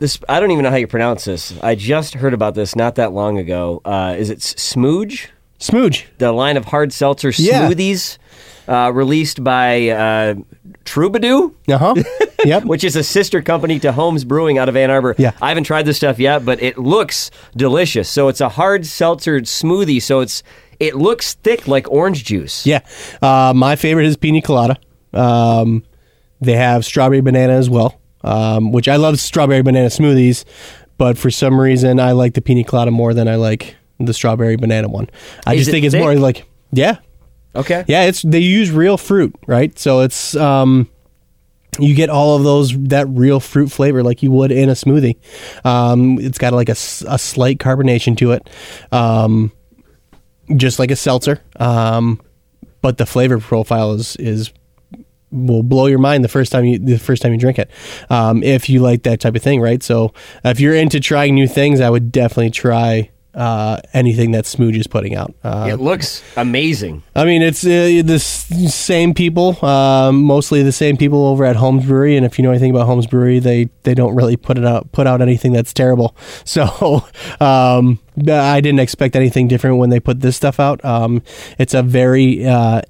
this 0.00 0.18
I 0.28 0.40
don't 0.40 0.50
even 0.50 0.64
know 0.64 0.70
how 0.70 0.76
you 0.76 0.88
pronounce 0.88 1.24
this. 1.26 1.56
I 1.62 1.76
just 1.76 2.14
heard 2.14 2.34
about 2.34 2.54
this 2.56 2.74
not 2.74 2.96
that 2.96 3.12
long 3.12 3.38
ago. 3.38 3.80
Uh, 3.84 4.16
is 4.18 4.28
it 4.30 4.38
Smooj? 4.40 5.28
Smooj. 5.60 6.04
The 6.18 6.32
line 6.32 6.56
of 6.56 6.64
hard 6.64 6.92
seltzer 6.92 7.30
Yeah. 7.36 7.68
smoothies 7.68 8.18
uh, 8.66 8.90
released 8.92 9.42
by 9.44 9.88
uh, 9.90 10.34
Troubadour, 10.84 11.52
Uh 11.68 11.78
huh. 11.78 11.94
yep. 12.44 12.64
which 12.64 12.82
is 12.84 12.96
a 12.96 13.02
sister 13.04 13.42
company 13.42 13.78
to 13.80 13.92
Homes 13.92 14.24
Brewing 14.24 14.58
out 14.58 14.68
of 14.68 14.76
Ann 14.76 14.90
Arbor. 14.90 15.14
Yeah. 15.18 15.32
I 15.42 15.48
haven't 15.48 15.64
tried 15.64 15.84
this 15.84 15.98
stuff 15.98 16.18
yet, 16.18 16.44
but 16.44 16.62
it 16.62 16.78
looks 16.78 17.30
delicious. 17.56 18.08
So 18.08 18.28
it's 18.28 18.40
a 18.40 18.48
hard 18.48 18.86
seltzer 18.86 19.40
smoothie. 19.40 20.00
So 20.02 20.20
it's 20.20 20.42
it 20.78 20.94
looks 20.96 21.34
thick 21.34 21.68
like 21.68 21.90
orange 21.90 22.24
juice. 22.24 22.64
Yeah. 22.64 22.80
Uh, 23.20 23.52
my 23.54 23.76
favorite 23.76 24.06
is 24.06 24.16
pina 24.16 24.40
colada. 24.40 24.78
Um, 25.12 25.82
they 26.40 26.54
have 26.56 26.86
strawberry 26.86 27.20
banana 27.20 27.52
as 27.52 27.68
well, 27.68 27.99
um, 28.22 28.72
which 28.72 28.88
I 28.88 28.96
love 28.96 29.18
strawberry 29.18 29.62
banana 29.62 29.88
smoothies, 29.88 30.44
but 30.98 31.16
for 31.18 31.30
some 31.30 31.60
reason 31.60 31.98
I 32.00 32.12
like 32.12 32.34
the 32.34 32.40
pina 32.40 32.64
colada 32.64 32.90
more 32.90 33.14
than 33.14 33.28
I 33.28 33.36
like 33.36 33.76
the 33.98 34.12
strawberry 34.14 34.56
banana 34.56 34.88
one. 34.88 35.08
I 35.46 35.54
Is 35.54 35.60
just 35.60 35.68
it 35.68 35.72
think 35.72 35.84
it's 35.86 35.94
thick? 35.94 36.02
more 36.02 36.14
like 36.14 36.46
yeah, 36.72 36.98
Okay. 37.54 37.84
yeah. 37.88 38.04
It's 38.04 38.22
they 38.22 38.38
use 38.38 38.70
real 38.70 38.96
fruit, 38.96 39.34
right? 39.46 39.76
So 39.78 40.00
it's 40.00 40.36
um, 40.36 40.88
you 41.78 41.94
get 41.94 42.10
all 42.10 42.36
of 42.36 42.44
those 42.44 42.76
that 42.88 43.08
real 43.08 43.40
fruit 43.40 43.70
flavor 43.72 44.02
like 44.02 44.22
you 44.22 44.30
would 44.30 44.52
in 44.52 44.68
a 44.68 44.72
smoothie. 44.74 45.16
Um, 45.64 46.18
it's 46.20 46.38
got 46.38 46.52
like 46.52 46.68
a, 46.68 46.72
s- 46.72 47.04
a 47.08 47.18
slight 47.18 47.58
carbonation 47.58 48.16
to 48.18 48.32
it, 48.32 48.48
um, 48.92 49.50
just 50.56 50.78
like 50.78 50.90
a 50.90 50.96
seltzer. 50.96 51.40
Um, 51.56 52.20
but 52.82 52.98
the 52.98 53.06
flavor 53.06 53.38
profile 53.38 53.92
is 53.92 54.16
is 54.16 54.52
will 55.32 55.62
blow 55.62 55.86
your 55.86 55.98
mind 55.98 56.24
the 56.24 56.28
first 56.28 56.50
time 56.52 56.64
you 56.64 56.78
the 56.78 56.98
first 56.98 57.22
time 57.22 57.32
you 57.32 57.38
drink 57.38 57.58
it. 57.58 57.70
Um, 58.10 58.42
if 58.42 58.68
you 58.68 58.80
like 58.80 59.02
that 59.04 59.20
type 59.20 59.36
of 59.36 59.42
thing, 59.42 59.60
right? 59.60 59.82
So 59.82 60.12
if 60.44 60.60
you're 60.60 60.74
into 60.74 61.00
trying 61.00 61.34
new 61.34 61.46
things, 61.48 61.80
I 61.80 61.90
would 61.90 62.10
definitely 62.12 62.50
try 62.50 63.10
uh, 63.32 63.78
anything 63.94 64.32
that 64.32 64.44
Smooj 64.44 64.76
is 64.76 64.88
putting 64.88 65.14
out. 65.14 65.32
Uh, 65.44 65.68
It 65.72 65.76
looks 65.76 66.20
amazing. 66.36 67.04
I 67.14 67.24
mean, 67.24 67.42
it's 67.42 67.64
uh, 67.64 68.02
the 68.04 68.14
s- 68.16 68.74
same 68.74 69.14
people, 69.14 69.64
um, 69.64 70.20
mostly 70.24 70.64
the 70.64 70.72
same 70.72 70.96
people 70.96 71.24
over 71.26 71.44
at 71.44 71.54
Homes 71.54 71.86
Brewery. 71.86 72.16
And 72.16 72.26
if 72.26 72.40
you 72.40 72.42
know 72.42 72.50
anything 72.50 72.72
about 72.72 72.86
Homes 72.86 73.06
Brewery, 73.06 73.38
they 73.38 73.68
they 73.84 73.94
don't 73.94 74.16
really 74.16 74.36
put 74.36 74.58
it 74.58 74.64
out 74.66 74.90
put 74.90 75.06
out 75.06 75.22
anything 75.22 75.52
that's 75.52 75.72
terrible. 75.72 76.16
So 76.44 77.04
um, 77.40 78.00
I 78.28 78.60
didn't 78.60 78.80
expect 78.80 79.14
anything 79.14 79.46
different 79.46 79.76
when 79.78 79.90
they 79.90 80.00
put 80.00 80.20
this 80.20 80.36
stuff 80.36 80.58
out. 80.58 80.84
Um, 80.84 81.22
it's 81.58 81.74
a 81.74 81.82
very 81.84 82.44
uh, 82.44 82.82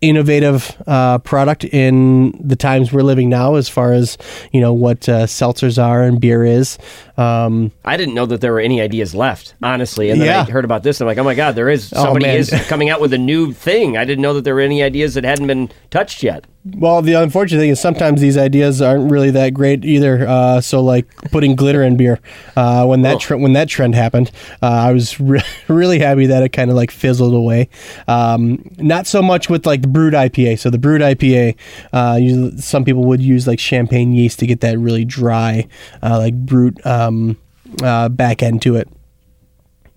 innovative 0.00 0.80
uh, 0.86 1.18
product 1.18 1.64
in 1.64 2.32
the 2.40 2.56
times 2.56 2.92
we're 2.92 3.02
living 3.02 3.28
now, 3.28 3.56
as 3.56 3.68
far 3.68 3.92
as 3.92 4.16
you 4.52 4.60
know 4.60 4.72
what 4.72 5.08
uh, 5.08 5.24
seltzers 5.26 5.82
are 5.82 6.02
and 6.02 6.20
beer 6.20 6.44
is. 6.44 6.78
Um, 7.16 7.72
I 7.84 7.96
didn't 7.96 8.14
know 8.14 8.26
that 8.26 8.40
there 8.40 8.52
were 8.52 8.60
any 8.60 8.80
ideas 8.80 9.14
left, 9.14 9.54
honestly. 9.62 10.10
And 10.10 10.20
then 10.20 10.28
Yeah. 10.28 10.42
I 10.42 10.50
heard 10.50 10.64
about 10.64 10.82
this, 10.84 11.00
and 11.00 11.08
I'm 11.08 11.16
like, 11.16 11.20
oh 11.20 11.24
my 11.26 11.34
god, 11.34 11.56
there 11.56 11.68
is 11.68 11.92
Oh, 11.96 12.04
somebody 12.04 12.26
man. 12.26 12.36
is 12.36 12.50
coming 12.68 12.90
out 12.90 13.00
with 13.00 13.12
a 13.12 13.18
new 13.18 13.52
thing. 13.52 13.96
I 13.96 14.04
didn't 14.04 14.22
know 14.22 14.34
that 14.34 14.44
there 14.44 14.54
were 14.54 14.60
any 14.60 14.82
ideas 14.82 15.14
that 15.14 15.24
hadn't 15.24 15.46
been 15.48 15.70
touched 15.90 16.22
yet. 16.22 16.44
Well, 16.64 17.00
the 17.00 17.14
unfortunate 17.14 17.60
thing 17.60 17.70
is 17.70 17.80
sometimes 17.80 18.20
these 18.20 18.36
ideas 18.36 18.82
aren't 18.82 19.10
really 19.10 19.30
that 19.30 19.54
great 19.54 19.84
either. 19.84 20.26
Uh, 20.28 20.60
so, 20.60 20.82
like 20.82 21.06
putting 21.30 21.54
glitter 21.56 21.82
in 21.82 21.96
beer, 21.96 22.18
uh, 22.56 22.84
when 22.84 23.02
that 23.02 23.14
Oh. 23.14 23.18
tre- 23.18 23.38
when 23.38 23.52
that 23.54 23.68
trend 23.68 23.94
happened, 23.94 24.30
uh, 24.60 24.66
I 24.66 24.92
was 24.92 25.18
re- 25.18 25.40
really 25.68 25.98
happy 26.00 26.26
that 26.26 26.42
it 26.42 26.50
kind 26.50 26.68
of 26.68 26.76
like 26.76 26.90
fizzled 26.90 27.32
away. 27.32 27.68
Um, 28.06 28.68
not 28.76 29.06
so 29.06 29.22
much 29.22 29.48
with 29.48 29.66
like 29.66 29.82
the 29.82 29.88
brut 29.88 30.12
IPA. 30.14 30.58
So 30.58 30.68
the 30.68 30.78
brut 30.78 31.00
IPA, 31.00 31.54
uh, 31.92 32.18
usually, 32.20 32.58
some 32.58 32.84
people 32.84 33.04
would 33.04 33.22
use 33.22 33.46
like 33.46 33.60
champagne 33.60 34.12
yeast 34.12 34.38
to 34.40 34.46
get 34.46 34.60
that 34.60 34.78
really 34.78 35.04
dry, 35.06 35.66
uh, 36.02 36.18
like 36.18 36.34
brute 36.34 36.84
um, 36.84 37.36
uh, 37.82 38.08
back 38.10 38.42
end 38.42 38.60
to 38.62 38.76
it 38.76 38.88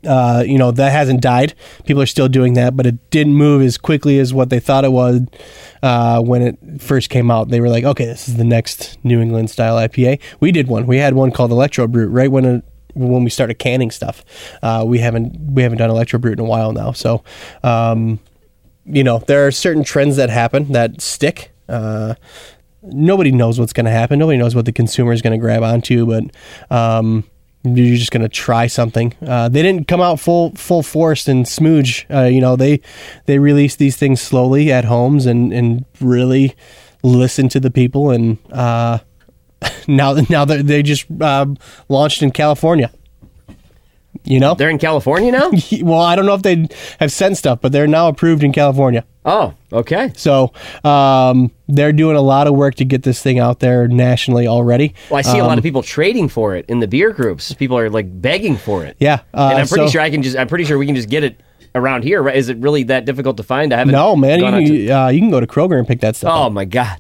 uh, 0.08 0.44
you 0.46 0.58
know 0.58 0.72
that 0.72 0.92
hasn't 0.92 1.22
died. 1.22 1.54
People 1.86 2.02
are 2.02 2.08
still 2.08 2.28
doing 2.28 2.54
that, 2.54 2.76
but 2.76 2.86
it 2.86 3.10
didn't 3.10 3.34
move 3.34 3.62
as 3.62 3.78
quickly 3.78 4.20
as 4.20 4.34
what 4.34 4.50
they 4.50 4.60
thought 4.60 4.86
it 4.86 4.92
would 4.92 5.36
uh, 5.84 6.22
when 6.22 6.42
it 6.42 6.82
first 6.82 7.10
came 7.10 7.30
out. 7.30 7.50
They 7.50 7.60
were 7.60 7.70
like, 7.70 7.84
"Okay, 7.84 8.06
this 8.06 8.28
is 8.28 8.38
the 8.38 8.44
next 8.44 8.98
New 9.04 9.22
England 9.22 9.50
style 9.50 9.76
IPA." 9.76 10.20
We 10.40 10.52
did 10.52 10.68
one. 10.68 10.88
We 10.88 10.98
had 10.98 11.14
one 11.14 11.32
called 11.32 11.52
Electro 11.52 11.88
Brute 11.88 12.12
right 12.12 12.32
when 12.32 12.46
it, 12.46 12.64
when 12.94 13.24
we 13.24 13.30
started 13.30 13.56
canning 13.56 13.92
stuff. 13.92 14.24
Uh, 14.62 14.84
we 14.86 15.00
haven't 15.00 15.54
we 15.54 15.64
haven't 15.64 15.78
done 15.78 15.90
Electro 15.90 16.20
Brute 16.20 16.40
in 16.40 16.46
a 16.46 16.50
while 16.50 16.72
now. 16.72 16.92
So, 16.92 17.24
um, 17.64 18.20
you 18.86 19.04
know, 19.04 19.20
there 19.20 19.46
are 19.48 19.52
certain 19.52 19.84
trends 19.84 20.16
that 20.18 20.30
happen 20.30 20.72
that 20.72 21.02
stick. 21.02 21.52
Uh, 21.70 22.16
nobody 22.82 23.32
knows 23.32 23.60
what's 23.60 23.74
going 23.74 23.86
to 23.86 23.92
happen. 23.92 24.20
Nobody 24.20 24.38
knows 24.38 24.56
what 24.56 24.66
the 24.66 24.72
consumer 24.72 25.14
is 25.14 25.22
going 25.22 25.34
to 25.34 25.38
grab 25.38 25.64
onto, 25.64 26.06
but 26.06 26.24
um, 26.76 27.24
you're 27.64 27.98
just 27.98 28.12
going 28.12 28.24
to 28.24 28.30
try 28.30 28.68
something. 28.68 29.14
Uh, 29.26 29.50
they 29.50 29.62
didn't 29.62 29.88
come 29.88 30.02
out 30.02 30.20
full 30.20 30.52
full 30.56 30.84
force 30.84 31.28
and 31.28 31.46
Smooj. 31.46 32.06
Uh, 32.14 32.28
you 32.28 32.42
know, 32.42 32.56
they 32.56 32.82
they 33.26 33.40
released 33.40 33.78
these 33.78 33.98
things 33.98 34.22
slowly 34.22 34.72
at 34.72 34.86
homes 34.86 35.26
and 35.26 35.54
and 35.54 35.86
really 36.00 36.56
listen 37.04 37.50
to 37.50 37.60
the 37.60 37.72
people. 37.72 38.10
And 38.10 38.38
uh, 38.52 39.00
now 39.88 40.14
now 40.30 40.46
that 40.46 40.66
they 40.66 40.82
just 40.82 41.06
uh, 41.22 41.46
launched 41.88 42.24
in 42.24 42.32
California. 42.32 42.92
You 44.32 44.40
know, 44.40 44.56
They're 44.56 44.70
in 44.70 44.78
California 44.80 45.32
now? 45.32 45.52
well, 45.82 46.00
I 46.02 46.16
don't 46.16 46.26
know 46.26 46.36
if 46.36 46.42
they 46.42 46.68
have 47.00 47.12
sent 47.12 47.36
stuff, 47.38 47.60
but 47.62 47.72
they're 47.74 47.86
now 47.88 48.08
approved 48.08 48.44
in 48.44 48.54
California. 48.54 49.04
oh, 49.26 49.54
okay. 49.74 50.14
So 50.16 50.54
um, 50.86 51.52
they're 51.68 51.92
doing 51.92 52.16
a 52.16 52.22
lot 52.22 52.48
of 52.48 52.56
work 52.56 52.76
to 52.76 52.86
get 52.86 53.04
this 53.04 53.22
thing 53.22 53.40
out 53.40 53.60
there 53.60 53.88
nationally 53.88 54.48
already. 54.48 54.94
Well, 55.10 55.18
I 55.20 55.22
see 55.22 55.38
a 55.38 55.42
Um, 55.42 55.48
lot 55.48 55.58
of 55.58 55.64
people 55.64 55.84
trading 55.84 56.30
for 56.30 56.56
it 56.56 56.66
in 56.70 56.80
the 56.80 56.88
beer 56.88 57.12
groups. 57.12 57.54
People 57.54 57.78
are 57.78 57.90
like 57.90 58.08
begging 58.22 58.56
for 58.58 58.86
it. 58.86 58.96
Yeah, 59.00 59.20
uh, 59.34 59.50
and 59.52 59.60
I'm 59.60 59.68
pretty 59.68 59.88
so- 59.88 59.92
sure 59.92 60.02
I 60.02 60.10
can 60.10 60.22
just. 60.24 60.38
I'm 60.38 60.48
pretty 60.48 60.64
sure 60.66 60.78
we 60.78 60.86
can 60.86 60.96
just 60.96 61.10
get 61.10 61.24
it 61.24 61.40
around 61.76 62.04
here. 62.04 62.22
Right? 62.24 62.36
Is 62.36 62.48
it 62.50 62.58
really 62.58 62.84
that 62.84 63.04
difficult 63.06 63.36
to 63.38 63.44
find? 63.44 63.74
I 63.74 63.78
haven't. 63.80 63.92
No, 63.92 64.16
man, 64.16 64.40
you 64.40 64.46
can, 64.46 64.66
to- 64.66 64.90
uh, 64.92 65.08
you 65.10 65.20
can 65.20 65.30
go 65.30 65.40
to 65.42 65.48
Kroger 65.48 65.78
and 65.78 65.88
pick 65.88 66.00
that 66.02 66.16
stuff. 66.16 66.32
oh 66.34 66.44
up. 66.46 66.52
my 66.54 66.66
god, 66.66 67.00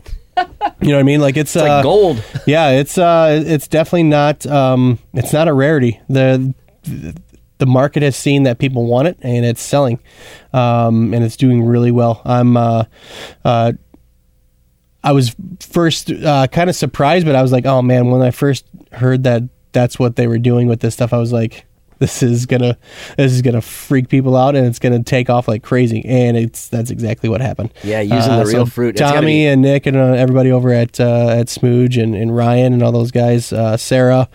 You 0.82 0.90
know 0.90 0.96
what 0.96 1.00
I 1.00 1.04
mean? 1.04 1.22
Like 1.22 1.38
it's, 1.38 1.56
it's 1.56 1.64
uh, 1.64 1.68
like 1.68 1.84
gold. 1.84 2.24
Yeah, 2.46 2.72
it's 2.72 2.98
uh, 2.98 3.42
it's 3.46 3.68
definitely 3.68 4.04
not. 4.04 4.46
Um, 4.46 5.00
it's 5.14 5.32
not 5.34 5.48
a 5.48 5.54
rarity. 5.54 6.00
the 6.10 6.54
The 6.84 7.66
market 7.66 8.02
has 8.02 8.16
seen 8.16 8.44
that 8.44 8.58
people 8.58 8.86
want 8.86 9.08
it, 9.08 9.18
and 9.22 9.46
it's 9.46 9.62
selling, 9.62 10.00
um, 10.52 11.14
and 11.14 11.24
it's 11.24 11.38
doing 11.38 11.64
really 11.64 11.92
well. 11.92 12.22
I'm. 12.26 12.58
Uh, 12.58 12.86
uh, 13.46 13.74
I 15.04 15.12
was 15.14 15.36
first 15.60 16.12
uh, 16.12 16.48
kind 16.48 16.70
of 16.70 16.76
surprised, 16.76 17.26
but 17.26 17.36
I 17.36 17.42
was 17.42 17.52
like, 17.52 17.66
"Oh 17.66 17.82
man!" 17.82 18.10
When 18.10 18.22
I 18.22 18.32
first 18.32 18.66
heard 18.92 19.24
that 19.24 19.44
that's 19.72 20.00
what 20.00 20.16
they 20.16 20.28
were 20.28 20.40
doing 20.40 20.68
with 20.68 20.80
this 20.80 20.96
stuff, 20.96 21.14
I 21.14 21.18
was 21.18 21.32
like, 21.32 21.66
"This 22.02 22.24
is 22.24 22.48
gonna, 22.48 22.78
this 23.16 23.32
is 23.32 23.44
gonna 23.44 23.62
freak 23.62 24.10
people 24.10 24.36
out, 24.36 24.56
and 24.56 24.66
it's 24.66 24.80
gonna 24.80 25.04
take 25.04 25.30
off 25.30 25.48
like 25.48 25.62
crazy." 25.62 26.04
And 26.04 26.36
it's 26.36 26.68
that's 26.68 26.90
exactly 26.90 27.30
what 27.30 27.42
happened. 27.42 27.72
Yeah, 27.84 28.02
using 28.02 28.38
the 28.38 28.46
real 28.46 28.66
fruit. 28.66 28.96
It's 28.96 29.02
Tommy 29.02 29.28
be- 29.28 29.48
and 29.48 29.62
Nick 29.62 29.86
and 29.86 29.96
uh, 29.96 30.14
everybody 30.14 30.52
over 30.52 30.72
at 30.72 31.00
uh, 31.00 31.30
at 31.30 31.48
Smooj 31.48 32.02
and, 32.02 32.16
and 32.16 32.36
Ryan 32.36 32.74
and 32.74 32.82
all 32.82 32.92
those 32.92 33.12
guys, 33.12 33.54
uh, 33.54 33.78
Sarah. 33.78 34.28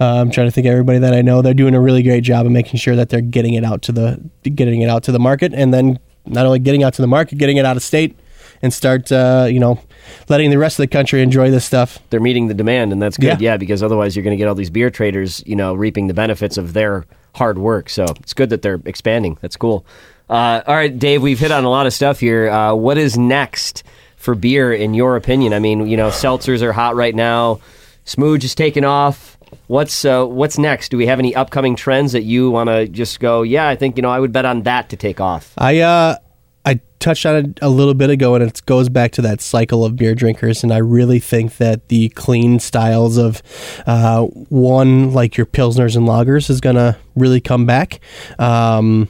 Uh, 0.00 0.04
I'm 0.20 0.30
trying 0.30 0.48
to 0.48 0.50
think 0.50 0.66
of 0.66 0.72
everybody 0.72 0.98
that 0.98 1.14
I 1.14 1.22
know. 1.22 1.42
They're 1.42 1.54
doing 1.54 1.74
a 1.74 1.80
really 1.80 2.02
great 2.02 2.24
job 2.24 2.44
of 2.44 2.52
making 2.52 2.78
sure 2.78 2.96
that 2.96 3.08
they're 3.08 3.20
getting 3.20 3.54
it 3.54 3.64
out 3.64 3.82
to 3.82 3.92
the 3.92 4.20
getting 4.42 4.80
it 4.82 4.88
out 4.88 5.04
to 5.04 5.12
the 5.12 5.20
market, 5.20 5.54
and 5.54 5.72
then 5.72 5.98
not 6.26 6.44
only 6.44 6.58
getting 6.58 6.82
out 6.82 6.94
to 6.94 7.02
the 7.02 7.08
market, 7.08 7.38
getting 7.38 7.56
it 7.56 7.64
out 7.64 7.76
of 7.76 7.82
state, 7.82 8.16
and 8.62 8.72
start 8.72 9.10
uh, 9.12 9.46
you 9.50 9.60
know 9.60 9.80
letting 10.28 10.50
the 10.50 10.58
rest 10.58 10.78
of 10.78 10.84
the 10.84 10.88
country 10.88 11.22
enjoy 11.22 11.50
this 11.50 11.64
stuff. 11.64 11.98
They're 12.10 12.20
meeting 12.20 12.48
the 12.48 12.54
demand, 12.54 12.92
and 12.92 13.00
that's 13.02 13.16
good. 13.16 13.40
Yeah. 13.40 13.52
Yeah, 13.52 13.56
because 13.56 13.82
otherwise 13.82 14.16
you're 14.16 14.22
going 14.22 14.36
to 14.36 14.38
get 14.38 14.48
all 14.48 14.54
these 14.54 14.70
beer 14.70 14.90
traders, 14.90 15.42
you 15.46 15.56
know, 15.56 15.74
reaping 15.74 16.06
the 16.06 16.14
benefits 16.14 16.56
of 16.56 16.72
their 16.72 17.04
hard 17.34 17.58
work. 17.58 17.88
So 17.88 18.04
it's 18.20 18.34
good 18.34 18.50
that 18.50 18.62
they're 18.62 18.80
expanding. 18.84 19.38
That's 19.40 19.56
cool. 19.56 19.84
Uh, 20.28 20.62
all 20.66 20.74
right, 20.74 20.96
Dave, 20.96 21.22
we've 21.22 21.38
hit 21.38 21.50
on 21.50 21.64
a 21.64 21.68
lot 21.68 21.86
of 21.86 21.92
stuff 21.92 22.20
here. 22.20 22.48
Uh, 22.48 22.74
what 22.74 22.96
is 22.98 23.18
next 23.18 23.82
for 24.16 24.34
beer, 24.34 24.72
in 24.72 24.94
your 24.94 25.16
opinion? 25.16 25.52
I 25.52 25.58
mean, 25.58 25.86
you 25.86 25.96
know, 25.96 26.08
seltzers 26.08 26.62
are 26.62 26.72
hot 26.72 26.94
right 26.96 27.14
now. 27.14 27.60
Smooj 28.06 28.42
is 28.44 28.54
taking 28.54 28.84
off. 28.84 29.36
What's 29.66 30.04
uh, 30.04 30.24
what's 30.24 30.56
next? 30.56 30.88
Do 30.88 30.96
we 30.96 31.06
have 31.06 31.18
any 31.18 31.34
upcoming 31.34 31.76
trends 31.76 32.12
that 32.12 32.22
you 32.22 32.50
want 32.50 32.68
to 32.68 32.88
just 32.88 33.20
go? 33.20 33.42
Yeah, 33.42 33.68
I 33.68 33.76
think 33.76 33.96
you 33.96 34.02
know 34.02 34.10
I 34.10 34.18
would 34.18 34.32
bet 34.32 34.46
on 34.46 34.62
that 34.62 34.88
to 34.90 34.96
take 34.96 35.20
off. 35.20 35.52
I 35.58 35.80
uh 35.80 36.16
I 36.64 36.80
touched 36.98 37.26
on 37.26 37.36
it 37.36 37.58
a 37.60 37.68
little 37.68 37.94
bit 37.94 38.10
ago, 38.10 38.34
and 38.34 38.44
it 38.44 38.64
goes 38.66 38.88
back 38.88 39.12
to 39.12 39.22
that 39.22 39.40
cycle 39.40 39.84
of 39.84 39.96
beer 39.96 40.14
drinkers. 40.14 40.62
And 40.62 40.72
I 40.72 40.78
really 40.78 41.18
think 41.18 41.56
that 41.56 41.88
the 41.88 42.08
clean 42.10 42.60
styles 42.60 43.16
of 43.16 43.42
uh, 43.86 44.22
one 44.24 45.12
like 45.12 45.36
your 45.36 45.46
pilsners 45.46 45.96
and 45.96 46.06
lagers 46.06 46.50
is 46.50 46.60
gonna 46.60 46.96
really 47.16 47.40
come 47.40 47.66
back. 47.66 48.00
Um, 48.38 49.08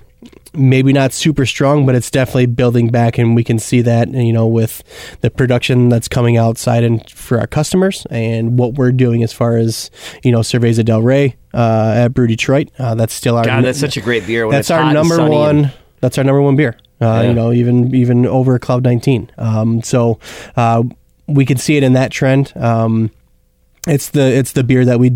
maybe 0.55 0.93
not 0.93 1.13
super 1.13 1.47
strong, 1.47 1.87
but 1.87 1.95
it's 1.95 2.11
definitely 2.11 2.47
building 2.47 2.89
back, 2.89 3.19
and 3.19 3.35
we 3.35 3.45
can 3.45 3.59
see 3.59 3.83
that 3.83 4.09
you 4.11 4.33
know 4.33 4.47
with 4.47 4.83
the 5.21 5.31
production 5.31 5.89
that's 5.89 6.09
coming 6.09 6.37
outside 6.37 6.85
and 6.85 7.09
for 7.11 7.39
our 7.39 7.47
customers, 7.47 8.07
and 8.11 8.59
what 8.59 8.75
we're 8.75 8.93
doing 8.93 9.23
as 9.23 9.33
far 9.33 9.57
as 9.57 9.91
you 10.25 10.33
know 10.33 10.41
Cerveza 10.41 10.85
Del 10.85 11.03
Rey 11.03 11.37
uh, 11.53 11.95
at 11.97 12.09
Brew 12.09 12.27
Detroit. 12.27 12.71
Uh, 12.79 12.95
that's 12.95 13.13
still 13.13 13.37
our 13.37 13.45
God, 13.45 13.65
that's 13.65 13.81
such 13.81 13.99
a 13.99 14.01
great 14.01 14.27
beer. 14.27 14.47
When 14.47 14.57
that's 14.57 14.71
our 14.71 14.93
number 14.93 15.29
one. 15.29 15.73
That's 16.01 16.19
our 16.19 16.25
number 16.25 16.43
one 16.43 16.57
beer. 16.57 16.77
Uh, 17.03 17.23
Yeah. 17.23 17.29
You 17.29 17.35
know, 17.35 17.53
even 17.53 17.95
even 17.95 18.27
over 18.27 18.59
Cloud 18.59 18.85
19. 18.85 19.31
Um, 19.39 19.83
so 19.83 20.19
uh, 20.57 20.83
we 21.27 21.45
can 21.45 21.57
see 21.59 21.77
it 21.77 21.83
in 21.83 21.95
that 21.95 22.11
trend. 22.13 22.53
Um, 22.57 23.11
it's 23.87 24.11
the 24.11 24.23
it's 24.23 24.53
the 24.53 24.63
beer 24.63 24.85
that 24.85 24.99
we 25.01 25.13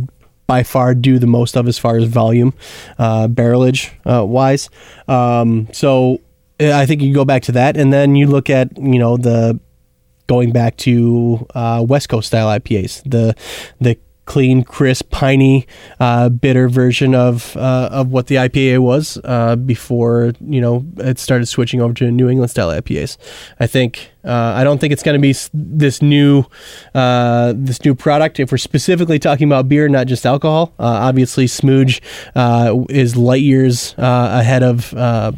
by 0.46 0.62
far 0.62 0.94
do 0.94 1.18
the 1.18 1.26
most 1.26 1.56
of 1.56 1.66
as 1.68 1.78
far 1.78 1.96
as 1.96 2.04
volume, 2.04 2.54
uh, 2.98 3.28
barrelage 3.28 3.90
uh, 4.04 4.24
wise. 4.24 4.68
Um, 5.08 5.68
so 5.72 6.20
I 6.60 6.86
think 6.86 7.02
you 7.02 7.12
go 7.14 7.24
back 7.24 7.42
to 7.44 7.52
that, 7.52 7.76
and 7.76 7.92
then 7.92 8.16
you 8.16 8.26
look 8.26 8.48
at 8.50 8.76
you 8.76 8.98
know 8.98 9.16
the 9.16 9.58
going 10.26 10.52
back 10.52 10.76
to 10.78 11.46
uh, 11.54 11.84
West 11.86 12.08
Coast 12.08 12.28
style 12.28 12.48
IPAs, 12.48 13.02
the 13.08 13.34
the 13.80 13.98
clean, 14.26 14.62
crisp, 14.62 15.10
piney, 15.10 15.66
uh, 15.98 16.28
bitter 16.28 16.68
version 16.68 17.14
of 17.14 17.56
uh, 17.56 17.88
of 17.90 18.10
what 18.10 18.26
the 18.26 18.34
IPA 18.34 18.80
was 18.80 19.18
uh, 19.24 19.56
before 19.56 20.32
you 20.40 20.60
know 20.60 20.84
it 20.98 21.18
started 21.18 21.46
switching 21.46 21.80
over 21.80 21.94
to 21.94 22.10
New 22.10 22.28
England 22.28 22.50
style 22.50 22.68
IPAs. 22.68 23.16
I 23.58 23.66
think 23.66 24.10
uh, 24.24 24.52
I 24.56 24.64
don't 24.64 24.78
think 24.78 24.92
it's 24.92 25.02
going 25.02 25.14
to 25.14 25.22
be 25.22 25.34
this 25.54 26.02
new 26.02 26.44
uh, 26.94 27.54
this 27.56 27.82
new 27.84 27.94
product. 27.94 28.38
If 28.38 28.52
we're 28.52 28.58
specifically 28.58 29.18
talking 29.18 29.48
about 29.48 29.68
beer, 29.68 29.88
not 29.88 30.06
just 30.06 30.26
alcohol, 30.26 30.74
uh, 30.78 30.82
obviously 30.84 31.46
Smooj 31.46 32.00
is 32.90 33.16
light 33.16 33.42
years 33.42 33.94
ahead 33.96 34.62
of 34.62 34.92